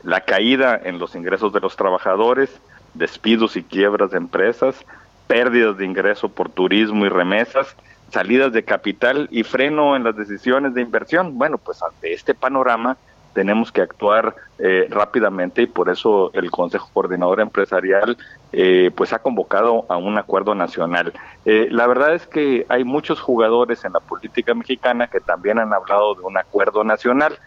[0.02, 2.60] la caída en los ingresos de los trabajadores,
[2.94, 4.84] despidos y quiebras de empresas,
[5.26, 7.76] pérdidas de ingreso por turismo y remesas,
[8.10, 11.36] salidas de capital y freno en las decisiones de inversión.
[11.38, 12.96] Bueno, pues ante este panorama
[13.34, 18.16] tenemos que actuar eh, rápidamente y por eso el Consejo Coordinador Empresarial
[18.52, 21.12] eh, pues ha convocado a un acuerdo nacional.
[21.44, 25.72] Eh, la verdad es que hay muchos jugadores en la política mexicana que también han
[25.72, 27.38] hablado de un acuerdo nacional,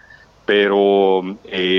[0.45, 1.21] pero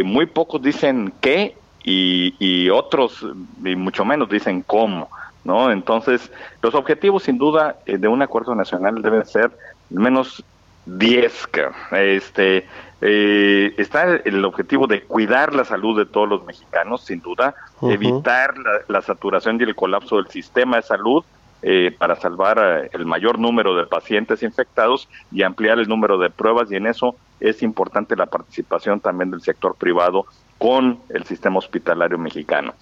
[0.04, 3.26] muy pocos dicen qué y, otros,
[3.64, 5.08] y mucho menos, dicen cómo.
[5.44, 5.70] ¿no?
[5.70, 6.30] Entonces,
[6.62, 9.50] los objetivos, sin duda, eh, de un acuerdo nacional deben ser
[9.90, 10.44] al menos
[10.86, 11.48] 10.
[11.92, 12.66] Este,
[13.00, 18.54] eh, está el objetivo de cuidar la salud de todos los mexicanos, sin duda, evitar
[18.88, 21.24] la, saturación y el colapso del sistema de salud
[21.62, 26.70] eh, para salvar el mayor número de pacientes infectados y ampliar el número de pruebas
[26.70, 30.26] y en eso es importante la participación también del sector privado
[30.62, 32.72] con el sistema hospitalario mexicano.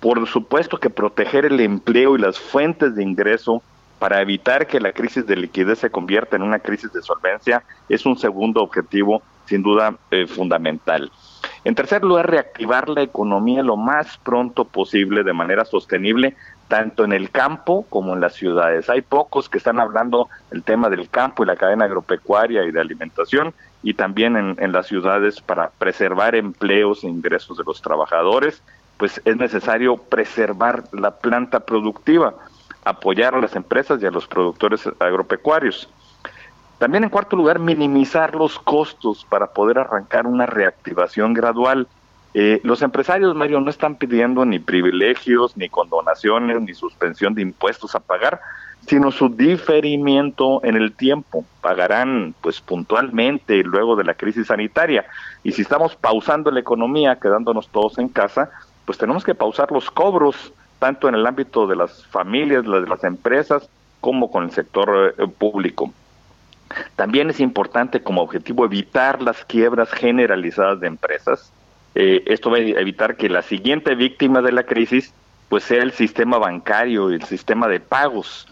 [0.00, 3.62] Por supuesto que proteger el empleo y las fuentes de ingreso
[3.98, 8.06] para evitar que la crisis de liquidez se convierta en una crisis de solvencia es
[8.06, 11.12] un segundo objetivo sin duda eh, fundamental.
[11.64, 16.34] En tercer lugar, reactivar la economía lo más pronto posible de manera sostenible,
[16.68, 18.88] tanto en el campo como en las ciudades.
[18.88, 22.80] Hay pocos que están hablando del tema del campo y la cadena agropecuaria y de
[22.80, 28.62] alimentación, y también en, las ciudades para preservar empleos e ingresos de los trabajadores,
[28.96, 32.34] pues es necesario preservar la planta productiva,
[32.84, 35.90] apoyar a las empresas y a los productores agropecuarios.
[36.78, 41.86] También en cuarto lugar, minimizar los costos para poder arrancar una reactivación gradual.
[42.36, 47.94] Eh, los empresarios, Mario, no están pidiendo ni privilegios, ni condonaciones, ni suspensión de impuestos
[47.94, 48.40] a pagar,
[48.86, 51.44] sino su diferimiento en el tiempo.
[51.60, 55.06] Pagarán pues puntualmente luego de la crisis sanitaria.
[55.44, 58.50] Y si estamos pausando la economía, quedándonos todos en casa,
[58.84, 63.04] pues tenemos que pausar los cobros, tanto en el ámbito de las familias, de las
[63.04, 63.68] empresas,
[64.00, 65.92] como con el sector eh, público.
[66.96, 71.52] También es importante como objetivo evitar las quiebras generalizadas de empresas.
[71.94, 75.12] Eh, esto va a evitar que la siguiente víctima de la crisis
[75.48, 78.48] pues sea el sistema bancario y el sistema de pagos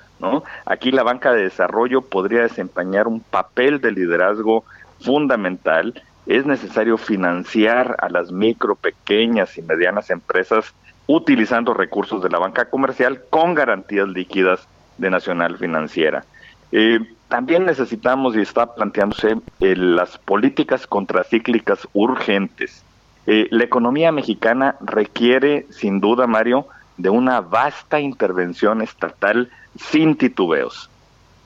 [0.65, 4.65] Aquí la banca de desarrollo podría desempeñar un papel de liderazgo
[5.01, 6.01] fundamental.
[6.27, 10.73] Es necesario financiar a las micro, pequeñas y medianas empresas
[11.07, 14.69] utilizando recursos de la banca comercial con garantías líquidas
[14.99, 16.25] de Nacional Financiera.
[16.71, 22.82] Eh, también necesitamos y está planteándose eh, las políticas contracíclicas urgentes.
[23.27, 26.67] Eh, la economía mexicana requiere, sin duda, Mario,
[26.97, 30.91] de una vasta intervención estatal sin titubeos.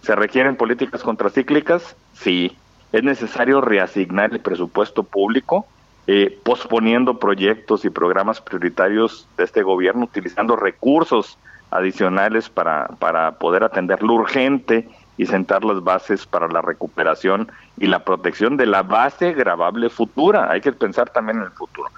[0.03, 1.97] ¿Se requieren políticas contracíclicas?
[2.15, 2.57] Sí.
[2.93, 5.67] ¿Es necesario reasignar el presupuesto público,
[6.07, 11.37] eh, posponiendo proyectos y programas prioritarios de este gobierno, utilizando recursos
[11.71, 17.87] adicionales para, para poder atender lo urgente y sentar las bases para la recuperación y
[17.87, 20.51] la protección de la base grabable futura?
[20.51, 21.91] Hay que pensar también en el futuro.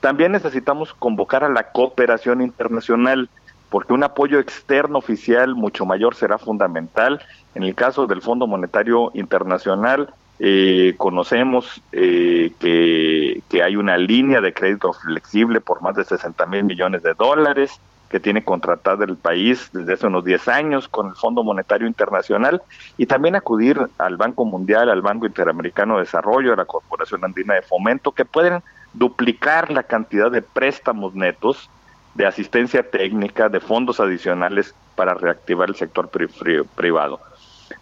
[0.00, 3.28] También necesitamos convocar a la cooperación internacional
[3.70, 7.20] porque un apoyo externo oficial mucho mayor será fundamental.
[7.54, 14.40] En el caso del Fondo Monetario Internacional, eh, conocemos eh, que, que, hay una línea
[14.40, 19.16] de crédito flexible por más de 60 mil millones de dólares que tiene contratada el
[19.16, 22.62] país desde hace unos 10 años con el Fondo Monetario Internacional
[22.96, 27.54] y también acudir al Banco Mundial, al Banco Interamericano de Desarrollo, a la Corporación Andina
[27.54, 28.62] de Fomento, que pueden
[28.94, 31.68] duplicar la cantidad de préstamos netos
[32.14, 36.10] de asistencia técnica, de fondos adicionales para reactivar el sector
[36.74, 37.20] privado.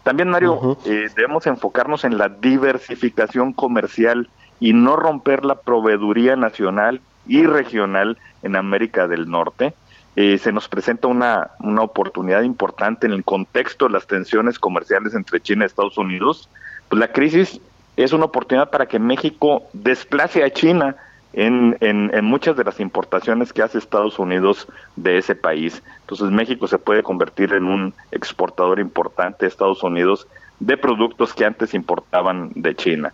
[0.03, 4.29] También, Mario, eh, debemos enfocarnos en la diversificación comercial
[4.61, 9.75] y no romper la proveeduría nacional y regional en América del Norte.
[10.17, 15.15] Eh, se nos presenta una, una oportunidad importante en el contexto de las tensiones comerciales
[15.15, 16.49] entre China y Estados Unidos.
[16.89, 17.61] Pues la crisis
[17.97, 20.97] es una oportunidad para que México desplace a China
[21.35, 25.83] en, en, muchas de las importaciones que hace Estados Unidos de ese país.
[26.01, 30.27] Entonces México se puede convertir en un exportador importante de Estados Unidos
[30.61, 33.13] de productos que antes importaban de China.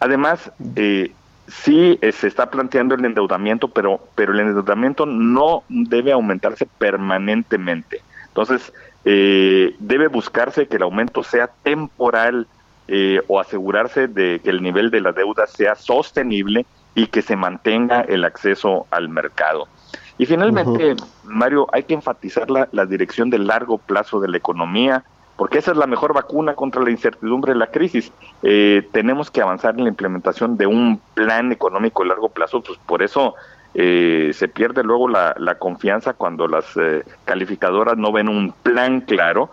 [0.00, 1.12] Además, eh,
[1.48, 8.02] sí eh, se está planteando el endeudamiento, pero, pero el endeudamiento no debe aumentarse permanentemente.
[8.28, 8.72] Entonces,
[9.04, 12.46] eh, debe buscarse que el aumento sea temporal
[12.88, 17.36] eh, o asegurarse de que el nivel de la deuda sea sostenible y que se
[17.36, 19.68] mantenga el acceso al mercado.
[20.16, 25.04] Y finalmente, Mario, hay que enfatizar la, la, dirección del largo plazo de la economía,
[25.36, 28.12] porque esa es la mejor vacuna contra la incertidumbre de la crisis.
[28.42, 32.78] Eh, tenemos que avanzar en la implementación de un plan económico a largo plazo, pues
[32.86, 33.34] por eso
[33.74, 39.00] eh, se pierde luego la, la confianza cuando las eh, calificadoras no ven un plan
[39.00, 39.50] claro,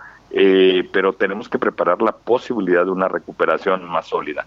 [0.94, 4.46] pero tenemos que preparar la posibilidad de una recuperación más sólida.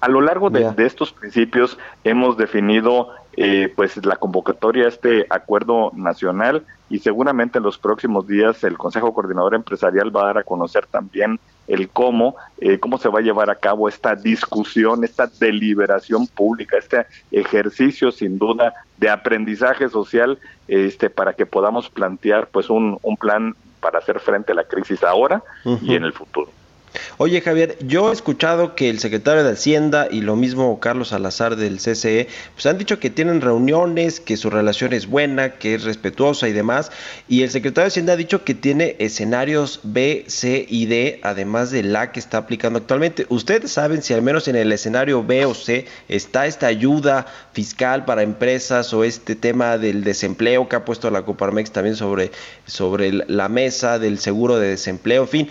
[0.00, 5.90] A lo largo de, estos principios hemos definido eh, pues la convocatoria a este acuerdo
[5.94, 10.44] nacional y seguramente en los próximos días el Consejo Coordinador Empresarial va a dar a
[10.44, 15.26] conocer también el cómo, eh, cómo se va a llevar a cabo esta discusión, esta
[15.26, 22.70] deliberación pública, este ejercicio sin duda de aprendizaje social, este, para que podamos plantear pues
[22.70, 25.42] un, un plan para hacer frente a la crisis ahora
[25.82, 26.50] y en el futuro.
[27.18, 31.56] Oye Javier, yo he escuchado que el secretario de Hacienda y lo mismo Carlos Salazar
[31.56, 35.84] del CCE, pues han dicho que tienen reuniones, que su relación es buena, que es
[35.84, 36.90] respetuosa y demás,
[37.28, 41.70] y el secretario de Hacienda ha dicho que tiene escenarios B, C y D, además
[41.70, 43.26] de la que está aplicando actualmente.
[43.28, 48.04] ¿Ustedes saben si al menos en el escenario B o C está esta ayuda fiscal
[48.04, 52.30] para empresas o este tema del desempleo que ha puesto la Coparmex también sobre,
[52.66, 55.22] sobre la mesa del seguro de desempleo?
[55.22, 55.48] En fin,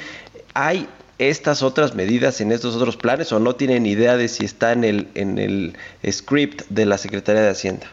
[0.54, 0.88] hay
[1.18, 4.84] estas otras medidas en estos otros planes o no tienen idea de si está en
[4.84, 5.78] el, en el
[6.10, 7.88] script de la Secretaría de Hacienda?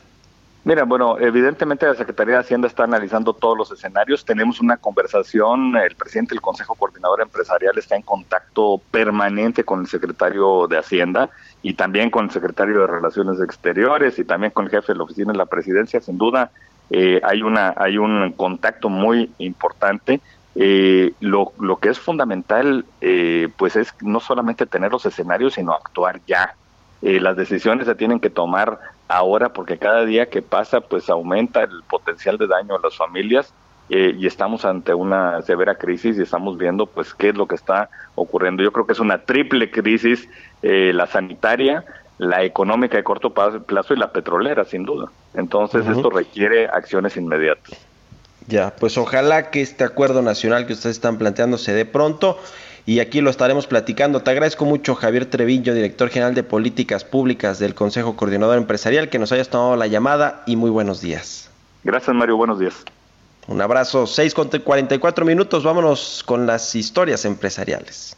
[0.65, 4.25] Mira, bueno, evidentemente la Secretaría de Hacienda está analizando todos los escenarios.
[4.25, 9.89] Tenemos una conversación, el presidente del Consejo Coordinador Empresarial está en contacto permanente con el
[9.89, 11.31] secretario de Hacienda
[11.63, 15.05] y también con el secretario de Relaciones Exteriores y también con el jefe de la
[15.05, 16.01] oficina de la presidencia.
[16.01, 16.53] Sin duda,
[16.91, 20.21] eh, hay, una, hay un contacto muy importante
[20.55, 25.73] eh, lo, lo, que es fundamental, eh, pues es no solamente tener los escenarios, sino
[25.73, 26.55] actuar ya.
[27.03, 28.79] Eh, las decisiones se tienen que tomar
[29.09, 33.53] ahora porque cada día que pasa pues aumenta el potencial de daño a las familias
[33.89, 37.57] eh, y estamos ante una severa crisis y estamos viendo pues qué es lo que
[37.57, 38.63] está ocurriendo.
[38.63, 40.29] Yo creo que es una triple crisis,
[40.63, 41.85] eh, la sanitaria,
[42.19, 45.11] la económica de corto plazo y la petrolera, sin duda.
[45.35, 47.85] Entonces esto requiere acciones inmediatas.
[48.47, 52.39] Ya, pues ojalá que este acuerdo nacional que ustedes están planteando se dé pronto
[52.85, 54.23] y aquí lo estaremos platicando.
[54.23, 59.19] Te agradezco mucho, Javier Treviño, director general de Políticas Públicas del Consejo Coordinador Empresarial, que
[59.19, 61.49] nos hayas tomado la llamada y muy buenos días.
[61.85, 62.37] Gracias, Mario.
[62.37, 62.75] Buenos días.
[63.49, 64.07] Un abrazo.
[64.07, 65.65] 6 con 44 minutos.
[65.65, 68.17] Vámonos con las historias empresariales.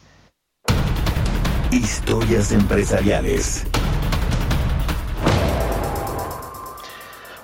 [1.71, 3.65] Historias empresariales.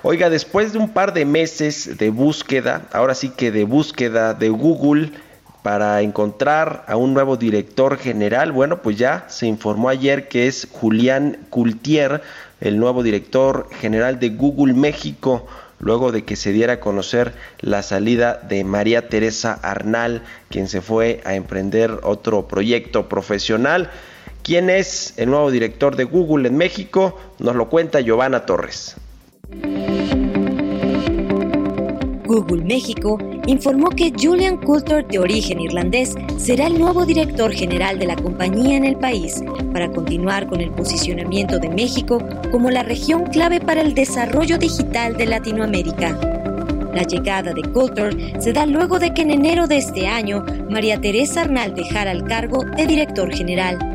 [0.04, 4.48] Oiga, después de un par de meses de búsqueda, ahora sí que de búsqueda de
[4.48, 5.12] Google,
[5.62, 8.50] para encontrar a un nuevo director general.
[8.50, 12.20] Bueno, pues ya se informó ayer que es Julián Cultier,
[12.60, 15.46] el nuevo director general de Google México,
[15.78, 20.80] luego de que se diera a conocer la salida de María Teresa Arnal, quien se
[20.80, 23.88] fue a emprender otro proyecto profesional.
[24.42, 27.20] ¿Quién es el nuevo director de Google en México?
[27.38, 28.96] Nos lo cuenta Giovanna Torres.
[32.32, 38.06] Google México informó que Julian Coulter, de origen irlandés, será el nuevo director general de
[38.06, 39.42] la compañía en el país
[39.72, 45.16] para continuar con el posicionamiento de México como la región clave para el desarrollo digital
[45.16, 46.18] de Latinoamérica.
[46.94, 51.00] La llegada de Coulter se da luego de que en enero de este año María
[51.00, 53.91] Teresa Arnal dejara el cargo de director general.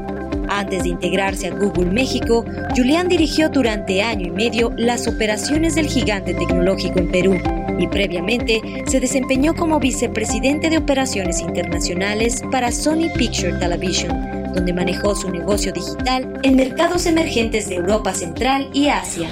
[0.50, 2.46] Antes de integrarse a Google México,
[2.76, 7.38] Julian dirigió durante año y medio las operaciones del gigante tecnológico en Perú
[7.80, 15.16] y previamente se desempeñó como vicepresidente de operaciones internacionales para Sony Picture Television, donde manejó
[15.16, 19.30] su negocio digital en mercados emergentes de Europa Central y Asia.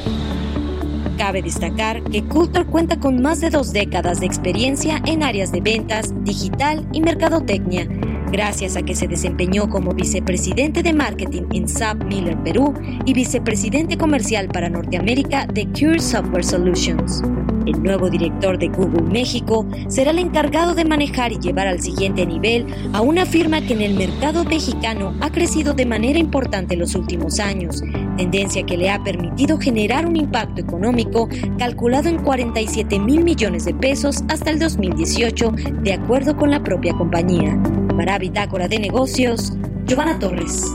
[1.18, 5.62] Cabe destacar que Coulter cuenta con más de dos décadas de experiencia en áreas de
[5.62, 7.88] ventas, digital y mercadotecnia,
[8.36, 12.74] gracias a que se desempeñó como vicepresidente de marketing en SAP Miller Perú
[13.06, 17.24] y vicepresidente comercial para Norteamérica de Cure Software Solutions.
[17.66, 22.26] El nuevo director de Google México será el encargado de manejar y llevar al siguiente
[22.26, 26.82] nivel a una firma que en el mercado mexicano ha crecido de manera importante en
[26.82, 27.82] los últimos años,
[28.18, 33.74] tendencia que le ha permitido generar un impacto económico calculado en 47 mil millones de
[33.74, 37.58] pesos hasta el 2018, de acuerdo con la propia compañía.
[37.98, 39.54] Para Bitácora de Negocios,
[39.86, 40.66] Giovanna Torres.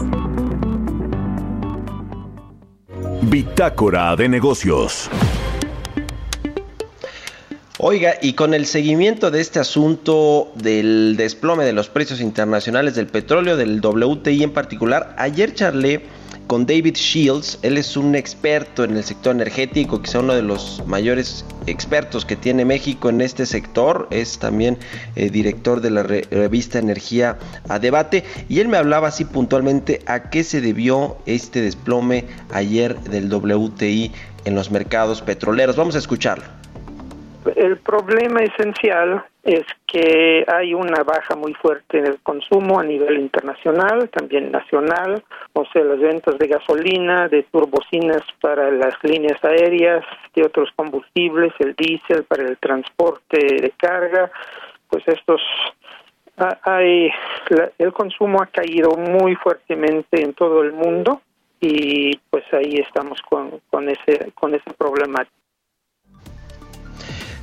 [3.22, 5.10] Bitácora de Negocios.
[7.78, 13.06] Oiga, y con el seguimiento de este asunto del desplome de los precios internacionales del
[13.06, 16.02] petróleo, del WTI en particular, ayer charlé
[16.50, 20.82] con David Shields, él es un experto en el sector energético, quizá uno de los
[20.84, 24.76] mayores expertos que tiene México en este sector, es también
[25.14, 27.38] eh, director de la revista Energía
[27.68, 32.98] a Debate, y él me hablaba así puntualmente a qué se debió este desplome ayer
[32.98, 34.10] del WTI
[34.44, 35.76] en los mercados petroleros.
[35.76, 36.59] Vamos a escucharlo.
[37.56, 43.18] El problema esencial es que hay una baja muy fuerte en el consumo a nivel
[43.18, 45.24] internacional, también nacional,
[45.54, 51.54] o sea, las ventas de gasolina, de turbocinas para las líneas aéreas, de otros combustibles,
[51.60, 54.30] el diésel para el transporte de carga,
[54.88, 55.40] pues estos
[56.62, 57.10] hay
[57.78, 61.20] el consumo ha caído muy fuertemente en todo el mundo
[61.60, 65.39] y pues ahí estamos con, con ese con ese problemática.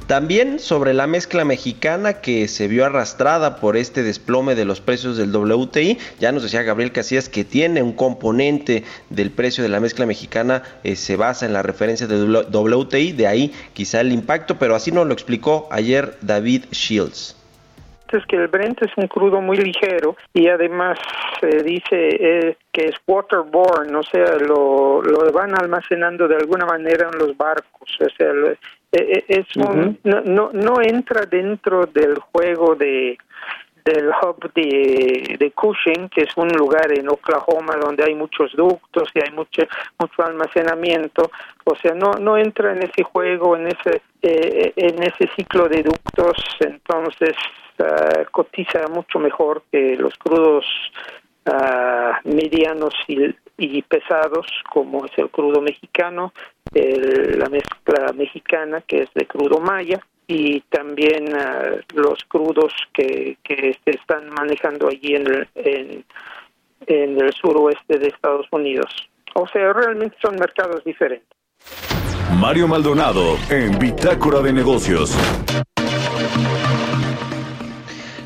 [0.07, 5.17] También sobre la mezcla mexicana que se vio arrastrada por este desplome de los precios
[5.17, 5.97] del WTI.
[6.17, 10.63] Ya nos decía Gabriel Casillas que tiene un componente del precio de la mezcla mexicana,
[10.85, 14.93] eh, se basa en la referencia de WTI, de ahí quizá el impacto, pero así
[14.93, 17.35] nos lo explicó ayer David Shields
[18.15, 20.97] es que el Brent es un crudo muy ligero y además
[21.41, 27.09] se dice eh, que es waterborne, o sea, lo, lo van almacenando de alguna manera
[27.11, 28.31] en los barcos, o sea,
[28.91, 33.17] eh, eh, es no, no, no entra dentro del juego de
[33.83, 39.09] del hub de, de Cushing, que es un lugar en Oklahoma donde hay muchos ductos
[39.13, 39.63] y hay mucho
[39.97, 41.31] mucho almacenamiento,
[41.63, 45.83] o sea, no no entra en ese juego, en ese eh, en ese ciclo de
[45.83, 47.35] ductos, entonces
[47.79, 50.65] uh, cotiza mucho mejor que los crudos
[51.45, 56.33] uh, medianos y, y pesados, como es el crudo mexicano,
[56.73, 63.77] la mezcla mexicana que es de crudo maya y también uh, los crudos que, que
[63.85, 66.05] se están manejando allí en el, en,
[66.85, 68.93] en el suroeste de Estados Unidos.
[69.35, 71.29] O sea, realmente son mercados diferentes.
[72.39, 75.17] Mario Maldonado en Bitácora de Negocios.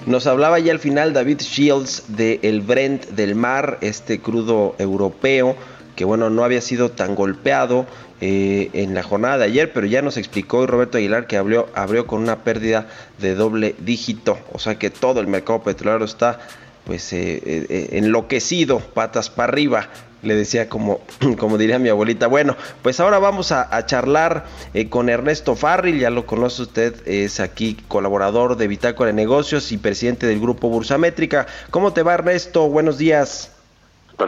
[0.06, 5.56] Nos hablaba ya al final David Shields de el Brent del mar, este crudo europeo,
[5.96, 7.86] que bueno, no había sido tan golpeado
[8.20, 12.08] eh, en la jornada de ayer, pero ya nos explicó Roberto Aguilar que abrió, abrió
[12.08, 12.88] con una pérdida
[13.20, 16.40] de doble dígito, o sea que todo el mercado petrolero está
[16.84, 19.88] pues eh, eh, enloquecido, patas para arriba
[20.24, 21.02] le decía como,
[21.40, 22.28] como diría mi abuelita.
[22.28, 27.40] Bueno, pues ahora vamos a, charlar eh, con Ernesto Farril, ya lo conoce usted, es
[27.40, 31.48] aquí colaborador de Bitácora Negocios y presidente del grupo Bursamétrica.
[31.70, 32.68] ¿Cómo te va Ernesto?
[32.70, 33.52] Buenos días.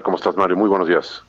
[0.02, 0.58] ¿Cómo estás Mario?
[0.58, 1.24] Muy buenos días.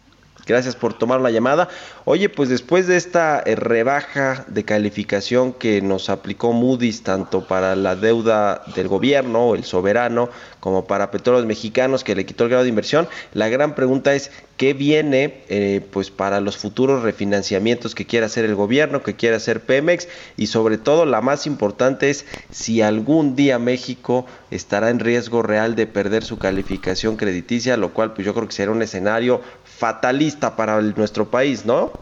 [0.47, 1.68] Gracias por tomar la llamada.
[2.05, 7.74] Oye, pues después de esta eh, rebaja de calificación que nos aplicó Moody's tanto para
[7.76, 10.28] la deuda del gobierno, el soberano,
[10.61, 14.30] como para petróleos mexicanos que le quitó el grado de inversión, la gran pregunta es
[14.57, 19.36] qué viene eh, pues para los futuros refinanciamientos que quiera hacer el gobierno, que quiera
[19.36, 25.01] hacer Pemex y sobre todo la más importante es si algún día México estará en
[25.01, 28.82] riesgo real de perder su calificación crediticia, lo cual pues yo creo que será un
[28.82, 29.40] escenario
[29.76, 31.92] fatalista para nuestro país, ¿no?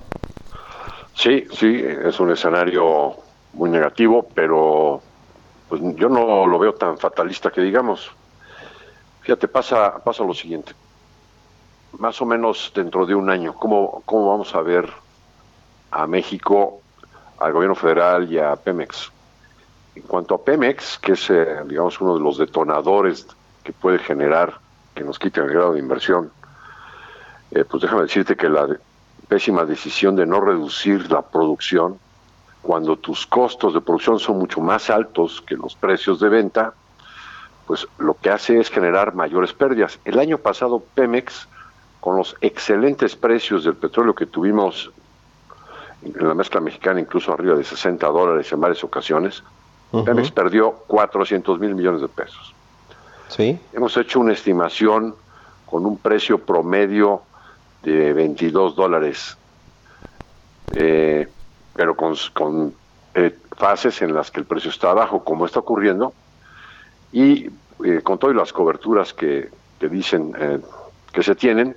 [1.14, 3.16] Sí, sí, es un escenario
[3.54, 5.02] muy negativo, pero
[5.68, 8.10] pues yo no lo veo tan fatalista que digamos.
[9.22, 10.72] Fíjate, pasa, pasa lo siguiente.
[11.98, 14.90] Más o menos dentro de un año, ¿cómo, cómo vamos a ver
[15.90, 16.80] a México,
[17.38, 19.10] al gobierno federal y a Pemex?
[19.94, 23.26] En cuanto a Pemex, que es, eh, digamos, uno de los detonadores
[23.62, 24.58] que puede generar
[24.94, 26.32] que nos quiten el grado de inversión,
[27.54, 28.66] eh, pues déjame decirte que la
[29.28, 31.98] pésima decisión de no reducir la producción,
[32.62, 36.74] cuando tus costos de producción son mucho más altos que los precios de venta,
[37.66, 39.98] pues lo que hace es generar mayores pérdidas.
[40.04, 41.48] El año pasado Pemex,
[42.00, 44.90] con los excelentes precios del petróleo que tuvimos
[46.02, 49.42] en la mezcla mexicana, incluso arriba de 60 dólares en varias ocasiones,
[50.04, 52.54] Pemex perdió 400 mil millones de pesos.
[53.28, 53.58] ¿Sí?
[53.72, 55.14] Hemos hecho una estimación
[55.66, 57.22] con un precio promedio
[57.82, 59.36] de 22 dólares,
[60.70, 61.28] eh,
[61.74, 62.74] pero con,
[63.14, 66.12] eh, fases en las que el precio está bajo, como está ocurriendo,
[67.12, 67.50] y
[67.84, 70.32] eh, con todas las coberturas que, que dicen
[71.12, 71.76] que se tienen,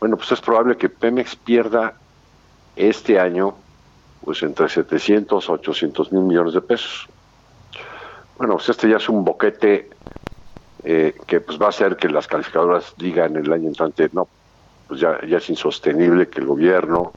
[0.00, 1.94] bueno, pues es probable que Pemex pierda
[2.76, 3.54] este año
[4.22, 7.06] pues entre 700 a 800 mil millones de pesos.
[8.36, 9.90] Bueno, pues este ya es un boquete
[10.82, 14.28] que pues va a hacer que las calificadoras digan el año entrante, no,
[14.88, 17.12] pues ya, ya es insostenible que el gobierno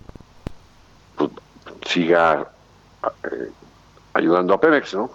[1.16, 1.32] pues,
[1.86, 2.48] siga
[3.24, 3.52] eh,
[4.14, 5.10] ayudando a Pemex, ¿no?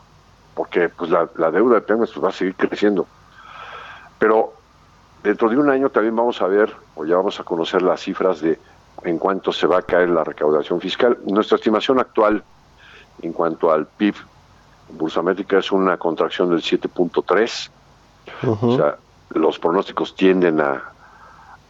[0.55, 3.07] Porque pues la, deuda de Pemex pues, va a seguir creciendo.
[4.18, 4.55] Pero
[5.22, 8.40] dentro de un año también vamos a ver, o ya vamos a conocer las cifras
[8.40, 8.59] de
[9.05, 11.18] en cuánto se va a caer la recaudación fiscal.
[11.24, 12.44] Nuestra estimación actual
[13.20, 14.14] en cuanto al PIB
[14.90, 17.70] bursamétrica es una contracción del 7.3.
[18.46, 18.96] O sea,
[19.30, 20.91] los pronósticos tienden a,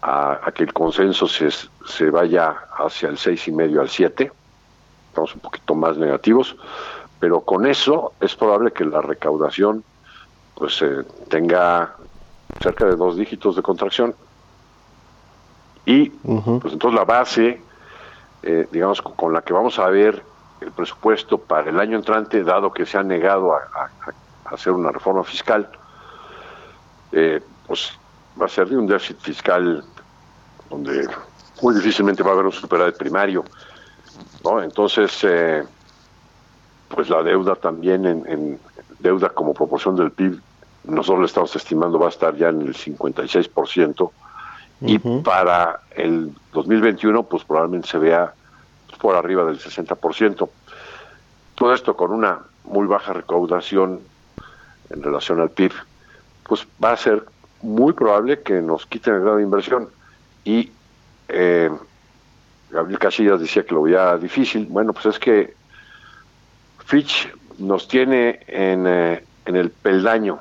[0.03, 1.49] a, que el consenso se,
[1.87, 4.33] se vaya hacia el seis y medio al 7,
[5.09, 6.57] estamos un poquito más negativos,
[7.21, 9.85] pero con eso es probable que la recaudación
[10.57, 11.95] pues eh, tenga
[12.61, 14.15] cerca de dos dígitos de contracción.
[15.87, 17.61] Y pues entonces la base
[18.43, 20.21] eh, digamos con la que vamos a ver
[20.61, 23.91] el presupuesto para el año entrante dado que se ha negado a,
[24.47, 25.69] hacer una reforma fiscal
[27.13, 27.97] eh, pues
[28.41, 29.85] va a ser de un déficit fiscal
[30.71, 31.09] donde
[31.61, 33.45] muy difícilmente va a haber un superávit primario.
[34.45, 34.63] ¿no?
[34.63, 35.63] Entonces, eh,
[36.89, 38.59] pues la deuda también en,
[38.99, 40.41] deuda como proporción del PIB,
[40.85, 44.11] nosotros le estamos estimando va a estar ya en el 56%,
[44.85, 48.35] y para el 2021 pues probablemente se vea
[49.01, 50.49] por arriba del 60%.
[51.55, 54.01] Todo esto con una muy baja recaudación
[54.91, 55.73] en relación al PIB,
[56.45, 57.25] pues va a ser
[57.63, 59.89] muy probable que nos quiten el grado de inversión.
[60.45, 60.71] Y
[61.29, 61.71] eh,
[62.71, 64.67] Gabriel Casillas decía que lo veía difícil.
[64.69, 65.55] Bueno, pues es que
[66.87, 70.41] Fitch nos tiene en, eh, en el peldaño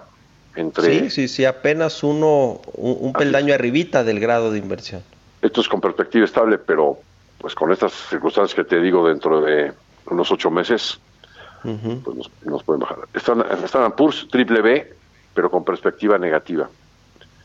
[0.56, 1.00] entre...
[1.02, 5.02] Sí, sí, sí, apenas uno, un, peldaño arribita del grado de inversión.
[5.42, 7.00] Esto es con perspectiva estable, pero
[7.38, 9.72] pues con estas circunstancias que te digo dentro de
[10.10, 11.00] unos ocho meses,
[11.64, 13.00] pues nos, pueden bajar.
[13.14, 14.94] Están, están Poor's triple B,
[15.34, 16.70] pero con perspectiva negativa.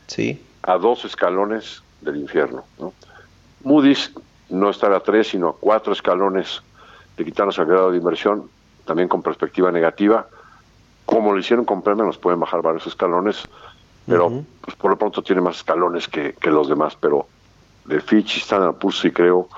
[0.07, 0.41] Sí.
[0.63, 2.63] A dos escalones del infierno.
[2.79, 2.93] ¿no?
[3.63, 4.11] Moody's
[4.49, 6.61] no está a tres, sino a cuatro escalones
[7.17, 8.49] de quitarnos el grado de inversión,
[8.85, 10.27] también con perspectiva negativa.
[11.05, 13.43] Como lo hicieron con Prema, nos pueden bajar varios escalones,
[14.05, 16.97] pero pues, por lo pronto tiene más escalones que, los demás.
[16.99, 17.27] Pero
[17.85, 19.49] de Fitch y Standard Poor's sí creo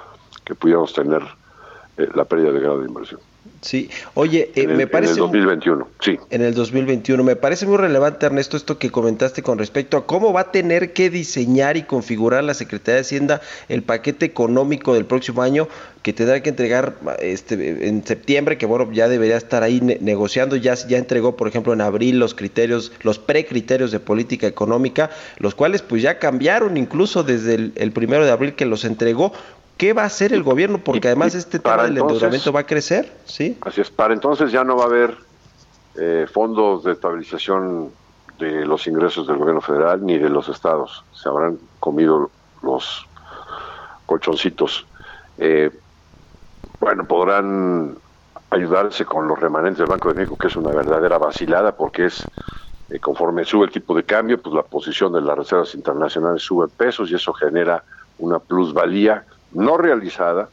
[0.45, 1.21] que pudiéramos tener
[1.97, 3.19] eh, la pérdida de grado de inversión.
[3.61, 5.13] Sí, oye, eh, me parece...
[5.13, 6.17] En el 2021, sí.
[6.29, 7.23] En el 2021.
[7.23, 10.93] Me parece muy relevante, Ernesto, esto que comentaste con respecto a cómo va a tener
[10.93, 15.67] que diseñar y configurar la Secretaría de Hacienda el paquete económico del próximo año
[16.03, 20.75] que tendrá que entregar este, en septiembre, que bueno, ya debería estar ahí negociando, ya,
[20.75, 25.81] ya entregó, por ejemplo, en abril los criterios, los precriterios de política económica, los cuales
[25.81, 29.33] pues ya cambiaron incluso desde el, el primero de abril que los entregó.
[29.79, 30.77] ¿Qué va a hacer el gobierno?
[30.77, 33.57] Porque además este tema del endeudamiento va a crecer, ¿sí?
[33.61, 35.17] Así es, para entonces ya no va a haber
[35.95, 37.89] eh, fondos de estabilización
[38.37, 41.05] de los ingresos del gobierno federal ni de los estados.
[41.13, 42.29] Se habrán comido
[42.61, 43.07] los
[44.05, 44.85] colchoncitos.
[45.37, 45.71] Eh,
[46.81, 47.97] bueno, podrán
[48.49, 52.27] ayudarse con los remanentes del Banco de México, que es una verdadera vacilada, porque es
[52.89, 56.67] eh, conforme sube el tipo de cambio, pues la posición de las reservas internacionales sube
[56.67, 57.85] pesos y eso genera
[58.17, 60.49] una plusvalía no realizada,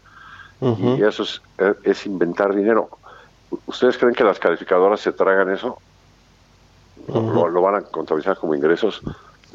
[0.60, 1.24] y eso
[1.84, 2.88] es, inventar dinero.
[3.66, 5.78] ¿Ustedes creen que las calificadoras se tragan eso?
[7.08, 9.02] lo, van a contabilizar como ingresos.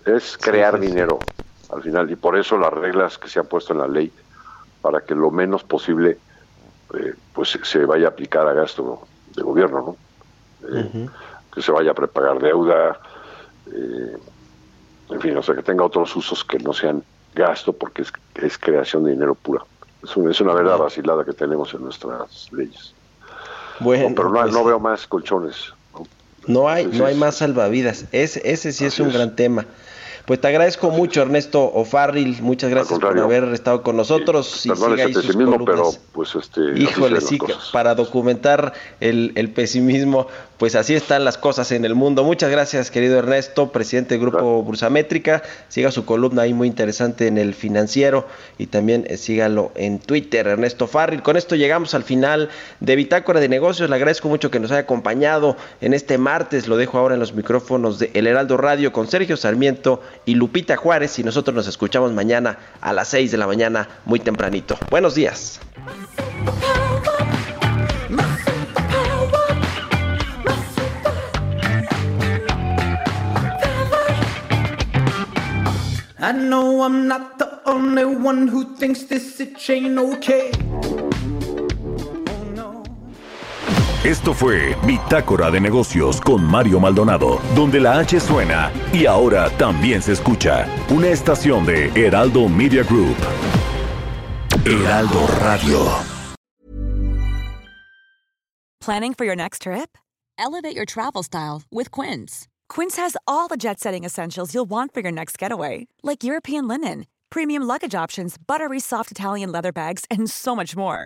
[0.05, 1.25] Es crear dinero
[1.71, 4.11] al final, y por eso las reglas que se han puesto en la ley,
[4.81, 6.17] para que lo menos posible
[6.93, 9.97] eh, pues se vaya a aplicar a gasto de gobierno,
[10.61, 10.67] ¿no?
[10.69, 11.07] Eh,
[11.53, 12.99] que se vaya a prepagar deuda,
[13.67, 14.17] eh,
[15.09, 17.03] en fin, o sea, que tenga otros usos que no sean
[17.33, 19.63] gasto porque es, es creación de dinero pura.
[20.03, 22.93] Es, es una verdad vacilada que tenemos en nuestras leyes.
[23.79, 25.73] Bueno, pero no, pues veo más colchones.
[26.47, 28.05] No, hay, no hay más salvavidas.
[28.11, 29.65] Ese, ese sí es un gran tema.
[30.25, 32.41] Pues te agradezco mucho, Ernesto O'Farrill.
[32.41, 34.65] Muchas gracias por haber estado con nosotros.
[34.65, 36.79] y siga ahí sus pero pues este.
[36.79, 37.37] Híjole, sí,
[37.73, 42.23] para documentar el, el, pesimismo, pues así están las cosas en el mundo.
[42.23, 45.41] Muchas gracias, querido Ernesto, presidente del Grupo Bursamétrica.
[45.69, 50.47] Siga su columna ahí muy interesante en el financiero y también eh, sígalo en Twitter,
[50.47, 51.23] Ernesto Farril.
[51.23, 52.49] Con esto llegamos al final
[52.79, 53.89] de Bitácora de Negocios.
[53.89, 56.67] Le agradezco mucho que nos haya acompañado en este martes.
[56.67, 60.77] Lo dejo ahora en los micrófonos de El Heraldo Radio con Sergio Sarmiento y Lupita
[60.77, 61.19] Juárez.
[61.19, 64.77] Y nosotros nos escuchamos mañana a las 6 de la mañana, muy tempranito.
[64.89, 65.59] Buenos días.
[76.23, 80.51] I know I'm not the only one who thinks this ain't okay.
[84.03, 90.01] Esto fue Bitácora de Negocios con Mario Maldonado, donde la H suena y ahora también
[90.01, 90.65] se escucha.
[90.89, 93.15] Una estación de Heraldo Media Group.
[94.65, 95.85] Heraldo Radio.
[98.79, 99.95] Planning for your next trip?
[100.39, 102.47] Elevate your travel style with Quince.
[102.69, 106.67] Quince has all the jet setting essentials you'll want for your next getaway, like European
[106.67, 111.05] linen, premium luggage options, buttery soft Italian leather bags, and so much more.